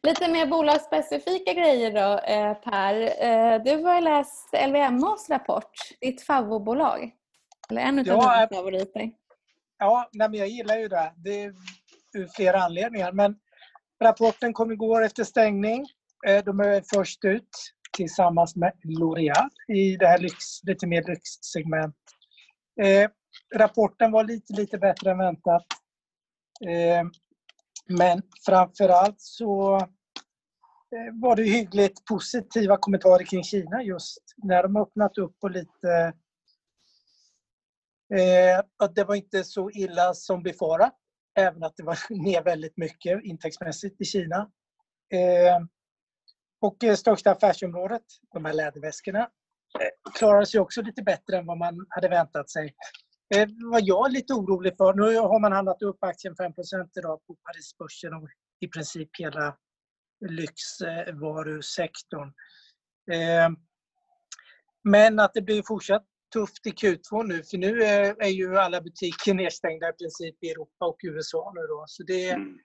Lite 0.04 0.32
mer 0.32 0.46
bolagsspecifika 0.48 1.54
grejer 1.54 1.92
då 1.92 2.20
eh, 2.20 2.54
Per. 2.54 2.94
Eh, 3.26 3.64
Du 3.64 3.84
har 3.84 3.96
ju 3.96 4.02
läst 4.02 4.54
LVMHs 4.68 5.30
rapport, 5.30 5.72
ditt 6.02 6.22
favoritbolag. 6.22 7.12
Eller 7.70 7.82
en 7.82 8.00
av 8.00 8.08
Ja, 8.08 8.14
dina 8.14 8.48
favoriter. 8.62 9.12
Ja, 9.78 10.10
nej, 10.14 10.30
men 10.30 10.40
jag 10.40 10.48
gillar 10.48 10.78
ju 10.78 10.88
det. 10.88 11.14
Det 11.18 11.44
är 11.44 11.54
ur 12.14 12.28
flera 12.36 12.64
anledningar. 12.64 13.12
Men 13.12 13.36
rapporten 14.04 14.54
kom 14.54 14.72
igår 14.72 15.04
efter 15.04 15.24
stängning. 15.24 15.86
Eh, 16.28 16.44
de 16.44 16.60
är 16.60 16.84
först 16.94 17.26
ut 17.26 17.50
tillsammans 17.98 18.56
med 18.56 18.72
L'Oreal 18.84 19.50
i 19.76 19.98
det 19.98 20.08
här 20.08 20.18
lyx, 20.18 20.64
lite 20.64 20.88
mer 20.88 21.04
lyxsegment. 21.08 21.96
Eh, 22.82 23.10
rapporten 23.56 24.12
var 24.12 24.24
lite, 24.24 24.54
lite 24.54 24.78
bättre 24.78 25.12
än 25.12 25.18
väntat. 25.18 25.66
Eh, 26.68 27.04
men 27.88 28.22
framförallt 28.46 29.22
så 29.22 29.76
eh, 29.76 31.14
var 31.22 31.36
det 31.36 31.44
hyggligt 31.44 32.06
positiva 32.06 32.78
kommentarer 32.78 33.24
kring 33.24 33.44
Kina 33.44 33.84
just 33.84 34.24
när 34.38 34.64
de 34.64 34.78
öppnat 34.78 35.18
upp 35.18 35.36
och 35.42 35.52
lite 35.52 36.14
Eh, 38.14 38.60
att 38.78 38.96
det 38.96 39.04
var 39.04 39.16
inte 39.16 39.44
så 39.44 39.72
illa 39.72 40.14
som 40.14 40.44
befarat. 40.44 40.94
Även 41.38 41.64
att 41.64 41.78
det 41.78 41.84
var 41.84 41.98
ner 42.24 42.44
väldigt 42.44 42.78
mycket 42.78 43.24
intäktsmässigt 43.24 44.02
i 44.02 44.06
Kina. 44.06 44.52
Eh, 45.14 45.60
och 46.62 46.84
eh, 46.84 46.96
största 46.96 47.32
affärsområdet, 47.32 48.04
de 48.34 48.46
här 48.46 48.54
läderväskorna, 48.54 49.20
eh, 49.20 50.12
klarade 50.14 50.46
sig 50.46 50.60
också 50.60 50.82
lite 50.82 51.04
bättre 51.04 51.38
än 51.38 51.46
vad 51.46 51.58
man 51.58 51.86
hade 51.90 52.10
väntat 52.10 52.50
sig. 52.50 52.76
Eh, 53.36 53.48
vad 53.72 53.82
jag 53.82 54.08
är 54.08 54.12
lite 54.12 54.34
orolig 54.34 54.78
för, 54.78 54.94
nu 54.94 55.18
har 55.18 55.40
man 55.40 55.52
handlat 55.52 55.82
upp 55.82 56.04
aktien 56.04 56.36
5 56.36 56.52
idag 56.98 57.22
på 57.28 57.36
Parisbörsen 57.36 58.14
och 58.14 58.30
i 58.60 58.68
princip 58.68 59.10
hela 59.20 59.58
lyxvarusektorn. 60.30 62.28
Eh, 63.12 63.50
men 64.84 65.20
att 65.20 65.34
det 65.34 65.42
blir 65.42 65.64
fortsatt 65.68 66.06
tufft 66.36 66.68
i 66.68 66.72
Q2 66.72 67.24
nu, 67.24 67.44
för 67.44 67.58
nu 67.58 67.84
är, 67.84 68.16
är 68.22 68.30
ju 68.30 68.58
alla 68.58 68.82
butiker 68.82 69.34
nedstängda 69.34 69.90
i 69.90 69.94
princip 69.94 70.44
i 70.44 70.52
Europa 70.52 70.86
och 70.86 71.00
USA 71.04 71.52
nu 71.56 71.62
då. 71.62 71.84
Så 71.88 72.04
det, 72.04 72.30
Mm. 72.30 72.58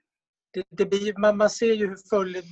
det, 0.53 0.65
det 0.71 0.87
blir, 0.87 1.21
man, 1.21 1.37
man 1.37 1.51
ser 1.51 1.73
ju 1.73 1.87
hur 1.89 1.99
följd... 2.11 2.45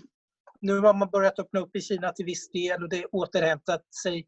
Nu 0.61 0.79
har 0.79 0.95
man 0.95 1.11
börjat 1.11 1.39
öppna 1.39 1.61
upp 1.61 1.77
i 1.77 1.81
Kina 1.81 2.13
till 2.13 2.25
viss 2.25 2.51
del 2.51 2.83
och 2.83 2.89
det 2.89 3.07
återhämtat 3.07 3.95
sig 4.03 4.27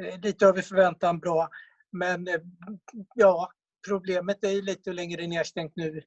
eh, 0.00 0.20
lite 0.20 0.46
över 0.46 0.62
förväntan 0.62 1.18
bra. 1.18 1.48
Men 1.92 2.28
eh, 2.28 2.40
ja, 3.14 3.50
problemet 3.88 4.44
är 4.44 4.50
ju 4.50 4.62
lite 4.62 4.90
är 4.90 5.28
nedstängt 5.28 5.72
nu 5.76 6.02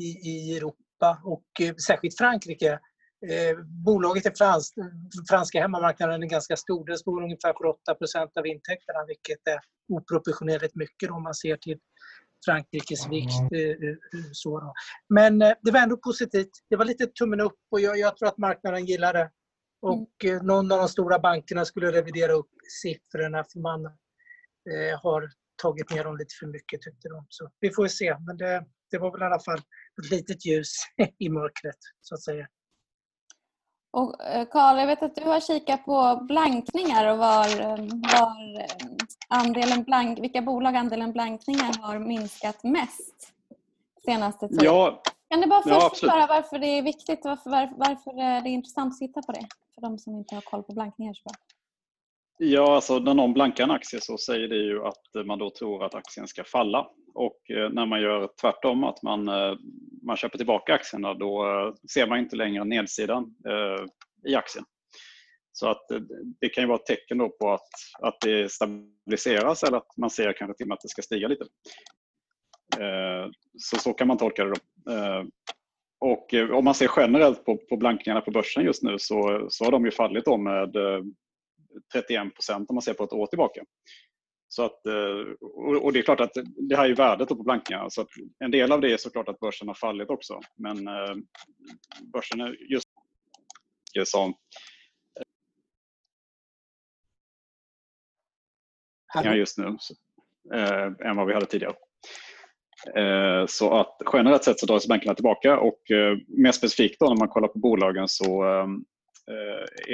i, 0.00 0.30
i 0.30 0.56
Europa 0.56 1.22
och 1.24 1.60
eh, 1.60 1.74
särskilt 1.86 2.18
Frankrike. 2.18 2.78
Eh, 3.30 3.58
bolaget 3.84 4.26
är 4.26 4.32
frans, 4.38 4.74
franska 5.28 5.60
hemmamarknaden 5.60 6.22
är 6.22 6.26
ganska 6.26 6.56
stor. 6.56 6.86
Den 6.86 6.98
står 6.98 7.22
ungefär 7.22 7.52
för 7.52 7.66
8 7.66 7.96
av 8.40 8.46
intäkterna 8.46 9.04
vilket 9.06 9.48
är 9.48 9.60
oproportionerligt 9.88 10.74
mycket 10.74 11.10
om 11.10 11.22
man 11.22 11.34
ser 11.34 11.56
till 11.56 11.78
Frankrikes 12.44 13.08
vikt. 13.08 13.52
eh, 13.52 13.88
eh, 13.88 13.96
så 14.32 14.60
då. 14.60 14.72
Men 15.08 15.42
eh, 15.42 15.54
det 15.62 15.70
var 15.70 15.80
ändå 15.80 15.96
positivt. 15.96 16.50
Det 16.70 16.76
var 16.76 16.84
lite 16.84 17.06
tummen 17.06 17.40
upp 17.40 17.58
och 17.70 17.80
jag, 17.80 17.98
jag 17.98 18.16
tror 18.16 18.28
att 18.28 18.38
marknaden 18.38 18.86
gillar 18.86 19.12
det. 19.12 19.30
Och 19.82 20.24
eh, 20.24 20.42
någon 20.42 20.72
av 20.72 20.78
de 20.78 20.88
stora 20.88 21.18
bankerna 21.18 21.64
skulle 21.64 21.92
revidera 21.92 22.32
upp 22.32 22.50
siffrorna 22.82 23.44
för 23.52 23.60
man 23.60 23.84
eh, 23.84 25.00
har 25.02 25.30
tagit 25.62 25.90
ner 25.90 26.04
dem 26.04 26.16
lite 26.16 26.34
för 26.40 26.46
mycket 26.46 26.82
tyckte 26.82 27.08
de. 27.08 27.26
Så 27.28 27.50
vi 27.60 27.70
får 27.70 27.88
se. 27.88 28.16
Men 28.26 28.36
det, 28.36 28.64
det 28.90 28.98
var 28.98 29.12
väl 29.12 29.22
i 29.22 29.24
alla 29.24 29.40
fall 29.40 29.58
ett 30.02 30.10
litet 30.10 30.46
ljus 30.46 30.72
i 31.18 31.28
mörkret 31.28 31.78
så 32.00 32.14
att 32.14 32.22
säga. 32.22 32.46
Och 33.92 34.24
eh, 34.24 34.46
Karl, 34.46 34.78
jag 34.78 34.86
vet 34.86 35.02
att 35.02 35.14
du 35.14 35.24
har 35.24 35.40
kikat 35.40 35.84
på 35.84 36.18
blankningar 36.22 37.12
och 37.12 37.18
var, 37.18 37.60
eh, 37.60 37.76
var 38.16 38.60
eh, 38.60 38.66
andelen 39.28 39.82
blank, 39.82 40.18
vilka 40.18 40.42
bolag 40.42 40.76
andelen 40.76 41.12
blankningar 41.12 41.72
har 41.82 41.98
minskat 41.98 42.62
mest 42.64 43.32
senaste 44.04 44.48
tiden. 44.48 44.64
Ja, 44.64 45.02
Kan 45.30 45.40
du 45.40 45.46
bara 45.46 45.62
Ja, 45.64 45.74
först 45.74 45.86
absolut. 45.86 45.98
förklara 46.12 46.26
varför 46.26 46.58
det 46.58 46.66
är 46.66 46.82
viktigt, 46.82 47.20
varför, 47.24 47.50
varför, 47.50 47.74
varför 47.76 48.12
det 48.12 48.48
är 48.48 48.52
intressant 48.52 48.92
att 48.92 48.98
titta 48.98 49.22
på 49.22 49.32
det? 49.32 49.46
För 49.74 49.82
de 49.82 49.98
som 49.98 50.14
inte 50.16 50.34
har 50.34 50.42
koll 50.42 50.62
på 50.62 50.72
blankningar 50.72 51.14
så 51.14 51.22
bra. 51.24 51.34
Ja, 52.44 52.74
alltså 52.74 52.98
när 52.98 53.14
någon 53.14 53.32
blankar 53.32 53.64
en 53.64 53.70
aktie 53.70 54.00
så 54.00 54.18
säger 54.18 54.48
det 54.48 54.56
ju 54.56 54.84
att 54.84 55.16
eh, 55.16 55.24
man 55.24 55.38
då 55.38 55.50
tror 55.50 55.84
att 55.84 55.94
aktien 55.94 56.28
ska 56.28 56.44
falla. 56.44 56.86
Och 57.14 57.50
eh, 57.50 57.70
när 57.70 57.86
man 57.86 58.00
gör 58.00 58.28
tvärtom, 58.40 58.84
att 58.84 59.02
man, 59.02 59.28
eh, 59.28 59.54
man 60.02 60.16
köper 60.16 60.38
tillbaka 60.38 60.74
aktierna, 60.74 61.14
då 61.14 61.44
ser 61.92 62.06
man 62.06 62.18
inte 62.18 62.36
längre 62.36 62.64
nedsidan 62.64 63.34
i 64.28 64.34
aktien. 64.34 64.64
Så 65.52 65.68
att 65.68 65.86
det 66.40 66.48
kan 66.48 66.64
ju 66.64 66.68
vara 66.68 66.78
ett 66.78 66.86
tecken 66.86 67.18
då 67.18 67.28
på 67.28 67.52
att, 67.52 67.70
att 68.02 68.20
det 68.20 68.52
stabiliseras 68.52 69.62
eller 69.62 69.76
att 69.76 69.96
man 69.96 70.10
ser 70.10 70.32
kanske 70.32 70.56
till 70.56 70.64
och 70.64 70.68
med 70.68 70.74
att 70.74 70.82
det 70.82 70.88
ska 70.88 71.02
stiga 71.02 71.28
lite. 71.28 71.44
Så 73.58 73.78
så 73.78 73.92
kan 73.92 74.08
man 74.08 74.18
tolka 74.18 74.44
det 74.44 74.50
då. 74.50 75.24
Och 76.00 76.34
om 76.58 76.64
man 76.64 76.74
ser 76.74 76.90
generellt 76.96 77.44
på, 77.44 77.56
på 77.56 77.76
blankningarna 77.76 78.20
på 78.20 78.30
börsen 78.30 78.64
just 78.64 78.82
nu 78.82 78.98
så, 78.98 79.46
så 79.50 79.64
har 79.64 79.72
de 79.72 79.84
ju 79.84 79.90
fallit 79.90 80.24
då 80.24 80.36
med 80.36 80.76
31 81.92 82.34
procent 82.34 82.70
om 82.70 82.74
man 82.74 82.82
ser 82.82 82.94
på 82.94 83.04
ett 83.04 83.12
år 83.12 83.26
tillbaka. 83.26 83.62
Så 84.48 84.64
att, 84.64 84.86
eh, 84.86 85.46
och 85.82 85.92
det 85.92 85.98
är 85.98 86.02
klart 86.02 86.20
att 86.20 86.32
det 86.68 86.76
här 86.76 86.90
är 86.90 86.94
värdet 86.94 87.28
på 87.28 87.34
blankningarna. 87.34 87.90
Så 87.90 88.00
att 88.00 88.08
en 88.38 88.50
del 88.50 88.72
av 88.72 88.80
det 88.80 88.92
är 88.92 88.96
såklart 88.96 89.28
att 89.28 89.40
börsen 89.40 89.68
har 89.68 89.74
fallit 89.74 90.10
också. 90.10 90.40
Men 90.56 90.88
eh, 90.88 91.14
börsen 92.12 92.40
är 92.40 92.72
just 92.72 92.88
som 94.04 94.34
just 99.36 99.58
nu 99.58 99.76
eh, 100.54 101.08
än 101.08 101.16
vad 101.16 101.26
vi 101.26 101.34
hade 101.34 101.46
tidigare. 101.46 101.74
Eh, 102.96 103.46
Så 103.46 103.74
att 103.74 103.96
generellt 104.12 104.44
sett 104.44 104.60
så 104.60 104.66
drar 104.66 104.78
sig 104.78 104.88
bankerna 104.88 105.14
tillbaka 105.14 105.58
och 105.58 105.90
eh, 105.90 106.18
mer 106.28 106.52
specifikt 106.52 107.00
då 107.00 107.08
när 107.08 107.16
man 107.16 107.28
kollar 107.28 107.48
på 107.48 107.58
bolagen 107.58 108.08
så 108.08 108.44
eh, 108.44 108.66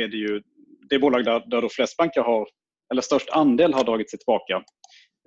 är 0.02 0.08
det 0.08 0.16
ju 0.16 0.42
det 0.90 0.98
bolag 0.98 1.24
där, 1.24 1.44
där 1.46 1.62
då 1.62 1.68
flest 1.68 1.96
banker 1.96 2.20
har, 2.20 2.48
eller 2.92 3.02
störst 3.02 3.30
andel 3.30 3.74
har 3.74 3.84
dragit 3.84 4.10
sig 4.10 4.18
tillbaka 4.18 4.64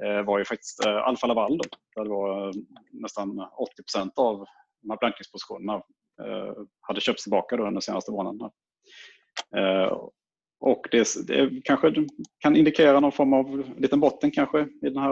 eh, 0.03 0.21
var 0.25 0.39
ju 0.39 0.45
faktiskt 0.45 0.85
eh, 0.85 0.95
Alfa 0.95 1.27
Laval. 1.27 1.57
Då, 1.57 1.63
där 1.95 2.03
det 2.03 2.09
var 2.09 2.47
eh, 2.47 2.53
nästan 2.91 3.39
80 3.39 3.83
procent 3.83 4.13
av 4.15 4.45
de 4.81 4.89
här 4.89 4.97
blankningspositionerna 4.97 5.81
hade 6.81 7.01
köpts 7.01 7.23
tillbaka 7.23 7.57
då 7.57 7.63
under 7.63 7.73
de 7.73 7.81
senaste 7.81 8.11
månaderna. 8.11 8.51
Och 10.59 10.87
det, 10.91 11.27
det 11.27 11.61
kanske 11.63 11.93
kan 12.39 12.55
indikera 12.55 12.99
någon 12.99 13.11
form 13.11 13.33
av 13.33 13.73
liten 13.77 13.99
botten 13.99 14.31
kanske 14.31 14.61
i 14.61 14.89
den 14.89 14.97
här. 14.97 15.11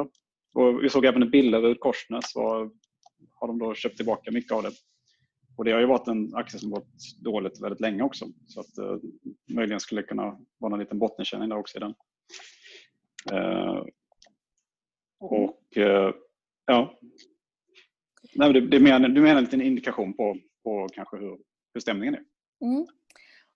Och 0.53 0.83
vi 0.83 0.89
såg 0.89 1.05
även 1.05 1.21
en 1.21 1.29
Billerud 1.29 1.79
Korsnäs 1.79 2.35
var, 2.35 2.69
har 3.33 3.47
de 3.47 3.59
då 3.59 3.73
köpt 3.73 3.97
tillbaka 3.97 4.31
mycket 4.31 4.51
av 4.51 4.63
det. 4.63 4.71
Och 5.59 5.65
det 5.65 5.71
har 5.71 5.79
ju 5.79 5.85
varit 5.85 6.07
en 6.07 6.35
aktie 6.35 6.59
som 6.59 6.69
gått 6.69 7.21
dåligt 7.23 7.61
väldigt 7.61 7.79
länge 7.79 8.03
också. 8.03 8.25
Så 8.47 8.59
att 8.59 8.77
eh, 8.77 8.97
möjligen 9.49 9.79
skulle 9.79 10.01
det 10.01 10.07
kunna 10.07 10.39
vara 10.57 10.73
en 10.73 10.79
liten 10.79 10.99
bottenkänning 10.99 11.49
där 11.49 11.57
också 11.57 11.77
i 11.77 11.79
den. 11.79 11.95
Eh, 13.31 13.83
och 15.19 15.77
eh, 15.77 16.13
ja. 16.65 16.99
Nej, 18.35 18.53
det, 18.53 18.61
det, 18.61 18.79
menar, 18.79 19.09
du 19.09 19.21
menar 19.21 19.37
en 19.37 19.43
liten 19.43 19.61
indikation 19.61 20.13
på, 20.13 20.37
på 20.63 20.87
kanske 20.93 21.17
hur, 21.17 21.37
hur 21.73 21.81
stämningen 21.81 22.13
är. 22.13 22.23
Mm. 22.65 22.87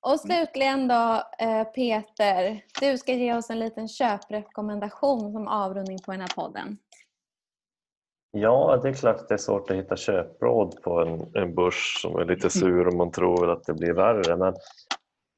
Och 0.01 0.19
slutligen 0.19 0.87
då 0.87 1.23
eh, 1.39 1.63
Peter, 1.63 2.65
du 2.79 2.97
ska 2.97 3.13
ge 3.13 3.33
oss 3.33 3.49
en 3.49 3.59
liten 3.59 3.87
köprekommendation 3.87 5.31
som 5.31 5.47
avrundning 5.47 5.97
på 6.05 6.11
den 6.11 6.21
här 6.21 6.35
podden. 6.35 6.77
Ja, 8.35 8.79
det 8.83 8.89
är 8.89 8.93
klart 8.93 9.15
att 9.15 9.27
det 9.27 9.33
är 9.33 9.37
svårt 9.37 9.71
att 9.71 9.77
hitta 9.77 9.95
köpråd 9.95 10.81
på 10.81 11.01
en, 11.01 11.35
en 11.43 11.55
börs 11.55 12.01
som 12.01 12.15
är 12.15 12.25
lite 12.25 12.49
sur 12.49 12.87
och 12.87 12.93
man 12.93 13.11
tror 13.11 13.51
att 13.51 13.63
det 13.63 13.73
blir 13.73 13.93
värre. 13.93 14.35
Men, 14.37 14.55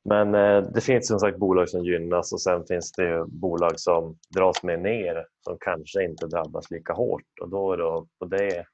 men 0.06 0.36
eh, 0.36 0.72
det 0.72 0.82
finns 0.82 1.08
som 1.08 1.20
sagt 1.20 1.38
bolag 1.38 1.70
som 1.70 1.86
gynnas 1.86 2.34
och 2.34 2.42
sen 2.42 2.66
finns 2.66 2.92
det 2.92 3.26
bolag 3.28 3.80
som 3.80 4.18
dras 4.36 4.64
med 4.64 4.82
ner 4.82 5.28
som 5.40 5.58
kanske 5.60 6.04
inte 6.04 6.28
drabbas 6.28 6.72
lika 6.72 6.94
hårt. 6.94 7.40
Och 7.42 7.50
då 7.50 7.74
är 7.74 7.78
det 7.78 8.06
på 8.20 8.26
det 8.26 8.66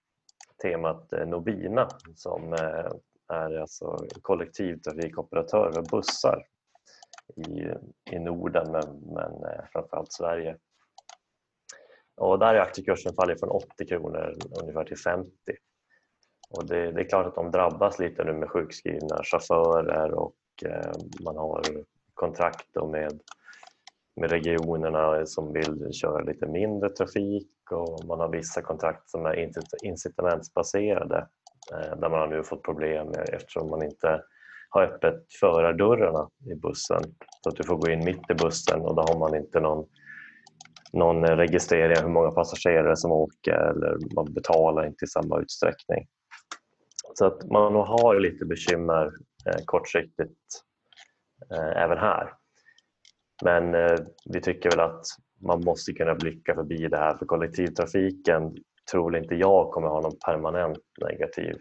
temat 0.61 1.13
eh, 1.13 1.27
Nobina 1.27 1.87
som 2.15 2.53
eh, 2.53 2.91
är 3.37 3.59
alltså 3.59 3.97
kollektivtrafikoperatör 4.21 5.71
för 5.71 5.81
bussar 5.81 6.43
i, 7.35 7.67
i 8.15 8.19
Norden 8.19 8.71
men, 8.71 8.99
men 9.15 9.31
framförallt 9.71 10.13
Sverige. 10.13 10.57
Och 12.21 12.39
där 12.39 12.55
är 12.55 12.59
aktiekursen 12.59 13.13
fallit 13.13 13.39
från 13.39 13.49
80 13.49 13.85
kronor 13.87 14.35
ungefär 14.61 14.83
till 14.83 14.97
50. 14.97 15.31
Och 16.49 16.65
det, 16.65 16.91
det 16.91 17.01
är 17.01 17.09
klart 17.09 17.25
att 17.25 17.35
de 17.35 17.51
drabbas 17.51 17.99
lite 17.99 18.23
nu 18.23 18.33
med 18.33 18.49
sjukskrivna 18.49 19.23
chaufförer 19.23 20.13
och 20.13 20.35
eh, 20.65 20.91
man 21.25 21.37
har 21.37 21.61
kontrakt 22.13 22.67
då 22.73 22.87
med, 22.87 23.19
med 24.15 24.31
regionerna 24.31 25.25
som 25.25 25.53
vill 25.53 25.93
köra 25.93 26.23
lite 26.23 26.47
mindre 26.47 26.89
trafik 26.89 27.71
och 27.71 28.05
man 28.05 28.19
har 28.19 28.29
vissa 28.29 28.61
kontrakt 28.61 29.09
som 29.09 29.25
är 29.25 29.49
incitamentsbaserade 29.83 31.27
eh, 31.73 31.97
där 31.99 32.09
man 32.09 32.19
har 32.19 32.27
nu 32.27 32.43
fått 32.43 32.63
problem 32.63 33.07
med, 33.07 33.29
eftersom 33.33 33.69
man 33.69 33.83
inte 33.83 34.21
har 34.69 34.83
öppet 34.83 35.33
förardörrarna 35.39 36.29
i 36.51 36.55
bussen. 36.55 37.01
Så 37.43 37.49
att 37.49 37.55
du 37.55 37.63
får 37.63 37.75
gå 37.75 37.91
in 37.91 38.05
mitt 38.05 38.29
i 38.29 38.33
bussen 38.33 38.81
och 38.81 38.95
då 38.95 39.01
har 39.01 39.19
man 39.19 39.35
inte 39.35 39.59
någon 39.59 39.87
någon 40.93 41.23
eh, 41.23 41.35
registrering 41.35 41.97
av 41.97 42.03
hur 42.03 42.09
många 42.09 42.31
passagerare 42.31 42.95
som 42.95 43.11
åker 43.11 43.51
eller 43.51 43.97
man 44.15 44.33
betalar 44.33 44.87
inte 44.87 45.05
i 45.05 45.07
samma 45.07 45.39
utsträckning. 45.39 46.07
Så 47.13 47.25
att 47.25 47.51
man 47.51 47.75
har 47.75 48.19
lite 48.19 48.45
bekymmer 48.45 49.05
eh, 49.45 49.61
kortsiktigt 49.65 50.39
eh, 51.51 51.83
även 51.83 51.97
här. 51.97 52.33
Men 53.43 53.75
eh, 53.75 53.97
vi 54.25 54.41
tycker 54.41 54.69
väl 54.69 54.79
att 54.79 55.05
man 55.41 55.63
måste 55.63 55.93
kunna 55.93 56.15
blicka 56.15 56.55
förbi 56.55 56.87
det 56.87 56.97
här 56.97 57.17
för 57.17 57.25
kollektivtrafiken 57.25 58.55
tror 58.91 59.17
inte 59.17 59.35
jag 59.35 59.71
kommer 59.71 59.87
ha 59.87 60.01
någon 60.01 60.19
permanent 60.25 60.79
negativ 61.09 61.55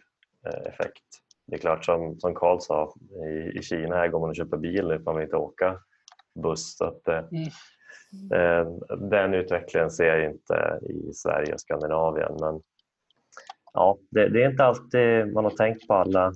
eh, 0.46 0.72
effekt. 0.72 1.04
Det 1.46 1.56
är 1.56 1.60
klart 1.60 1.84
som, 1.84 2.20
som 2.20 2.34
Carl 2.34 2.60
sa, 2.60 2.94
i, 3.26 3.58
i 3.58 3.62
Kina 3.62 3.96
här 3.96 4.08
går 4.08 4.20
man 4.20 4.28
och 4.28 4.36
köper 4.36 4.56
bil 4.56 4.88
nu 4.88 4.96
för 4.96 5.04
man 5.04 5.16
vill 5.16 5.24
inte 5.24 5.36
åka 5.36 5.78
buss. 6.42 6.76
Så 6.76 6.84
att, 6.84 7.08
eh, 7.08 7.18
mm. 7.18 7.50
Mm. 8.12 8.40
Eh, 8.40 8.98
den 9.10 9.34
utvecklingen 9.34 9.90
ser 9.90 10.04
jag 10.04 10.30
inte 10.30 10.78
i 10.82 11.12
Sverige 11.12 11.54
och 11.54 11.60
Skandinavien. 11.60 12.36
Men 12.40 12.62
ja, 13.72 13.98
det, 14.10 14.28
det, 14.28 14.42
är 14.42 14.50
inte 14.50 14.64
alltid 14.64 15.32
man 15.32 15.44
har 15.44 15.50
tänkt 15.50 15.88
på 15.88 15.94
alla, 15.94 16.32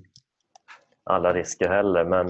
alla 1.05 1.33
risker 1.33 1.69
heller. 1.69 2.05
Men, 2.05 2.29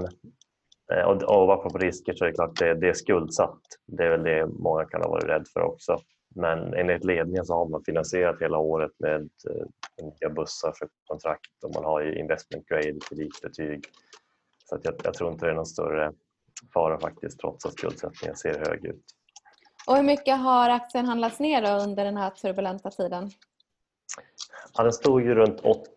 eh, 0.93 1.05
och, 1.07 1.23
och 1.23 1.55
apropå 1.55 1.79
risker 1.79 2.13
så 2.13 2.25
är 2.25 2.29
det 2.29 2.35
klart 2.35 2.59
det, 2.59 2.75
det 2.75 2.89
är 2.89 2.93
skuldsatt. 2.93 3.61
Det 3.87 4.05
är 4.05 4.11
väl 4.11 4.23
det 4.23 4.47
många 4.47 4.85
kan 4.85 5.03
ha 5.03 5.11
varit 5.11 5.29
rädd 5.29 5.47
för 5.53 5.61
också. 5.61 5.99
Men 6.35 6.75
enligt 6.75 7.05
ledningen 7.05 7.45
så 7.45 7.55
har 7.55 7.69
man 7.69 7.85
finansierat 7.85 8.41
hela 8.41 8.59
året 8.59 8.93
med 8.99 9.21
eh, 9.21 9.67
nya 10.03 10.35
bussar 10.35 10.73
för 10.79 10.89
kontrakt 11.05 11.65
och 11.65 11.75
man 11.75 11.85
har 11.85 12.01
ju 12.01 12.19
investment 12.19 12.67
grade 12.67 12.99
kreditbetyg. 13.09 13.85
Så 14.65 14.75
att 14.75 14.85
jag, 14.85 14.95
jag 15.05 15.15
tror 15.15 15.33
inte 15.33 15.47
det 15.47 15.51
är 15.51 15.55
någon 15.55 15.67
större 15.67 16.13
fara 16.73 17.01
faktiskt 17.01 17.41
trots 17.41 17.67
att 17.67 17.73
skuldsättningen 17.73 18.37
ser 18.37 18.59
hög 18.59 18.85
ut. 18.85 19.05
Och 19.87 19.97
hur 19.97 20.03
mycket 20.03 20.39
har 20.39 20.71
aktien 20.71 21.07
handlats 21.07 21.41
ner 21.41 21.83
under 21.83 22.05
den 22.05 22.17
här 22.17 22.31
turbulenta 22.31 22.91
tiden? 22.91 23.31
Ja, 24.75 24.83
den 24.83 24.93
stod 24.93 25.23
ju 25.23 25.35
runt 25.35 25.61
80 25.61 25.89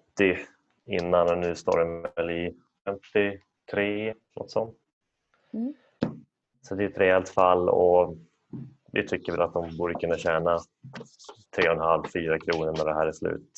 innan 0.85 1.29
och 1.29 1.37
nu 1.37 1.55
står 1.55 1.79
den 1.79 2.01
väl 2.15 2.29
i 2.29 2.57
53, 2.85 4.13
något 4.35 4.51
sånt. 4.51 4.77
Mm. 5.53 5.73
Så 6.61 6.75
det 6.75 6.83
är 6.83 6.89
ett 6.89 6.97
rejält 6.97 7.29
fall 7.29 7.69
och 7.69 8.17
vi 8.91 9.07
tycker 9.07 9.31
väl 9.31 9.41
att 9.41 9.53
de 9.53 9.77
borde 9.77 9.93
kunna 9.93 10.17
tjäna 10.17 10.57
3,5-4 11.57 12.39
kronor 12.39 12.73
när 12.77 12.85
det 12.85 12.93
här 12.93 13.07
är 13.07 13.11
slut. 13.11 13.51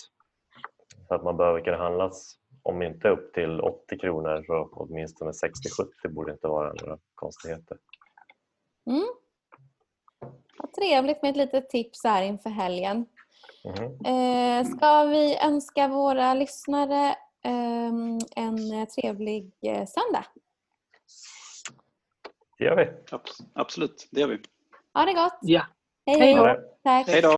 Så 1.08 1.14
att 1.14 1.24
man 1.24 1.38
behöver 1.38 1.62
kunna 1.62 1.78
handlas, 1.78 2.36
om 2.70 2.82
inte 2.82 3.10
upp 3.10 3.34
till 3.34 3.62
80 3.62 4.00
kronor, 4.00 4.44
så 4.48 4.70
åtminstone 4.72 5.32
60-70 5.32 6.10
borde 6.10 6.32
inte 6.32 6.48
vara 6.48 6.74
några 6.74 6.98
konstigheter. 7.16 7.78
Mm. 8.88 9.08
Vad 10.58 10.74
trevligt 10.74 11.22
med 11.22 11.30
ett 11.32 11.38
litet 11.38 11.70
tips 11.70 12.04
här 12.04 12.24
inför 12.24 12.50
helgen. 12.50 13.06
Eh, 14.06 14.66
ska 14.78 15.04
vi 15.04 15.38
önska 15.38 15.88
våra 15.88 16.34
lyssnare 16.34 17.16
ehm, 17.44 18.20
en 18.36 18.88
trevlig 18.88 19.52
eh, 19.62 19.86
söndag? 19.86 20.26
Det 22.58 22.66
gör 22.66 22.76
vi. 22.76 23.16
Abs- 23.16 23.44
Absolut, 23.54 24.08
det 24.12 24.20
gör 24.22 24.28
vi. 24.28 24.40
Ha 24.94 25.06
det 25.06 25.14
gott! 25.14 25.40
Ja. 25.42 25.66
Då. 26.06 26.12
Hej 26.86 27.22
då! 27.22 27.36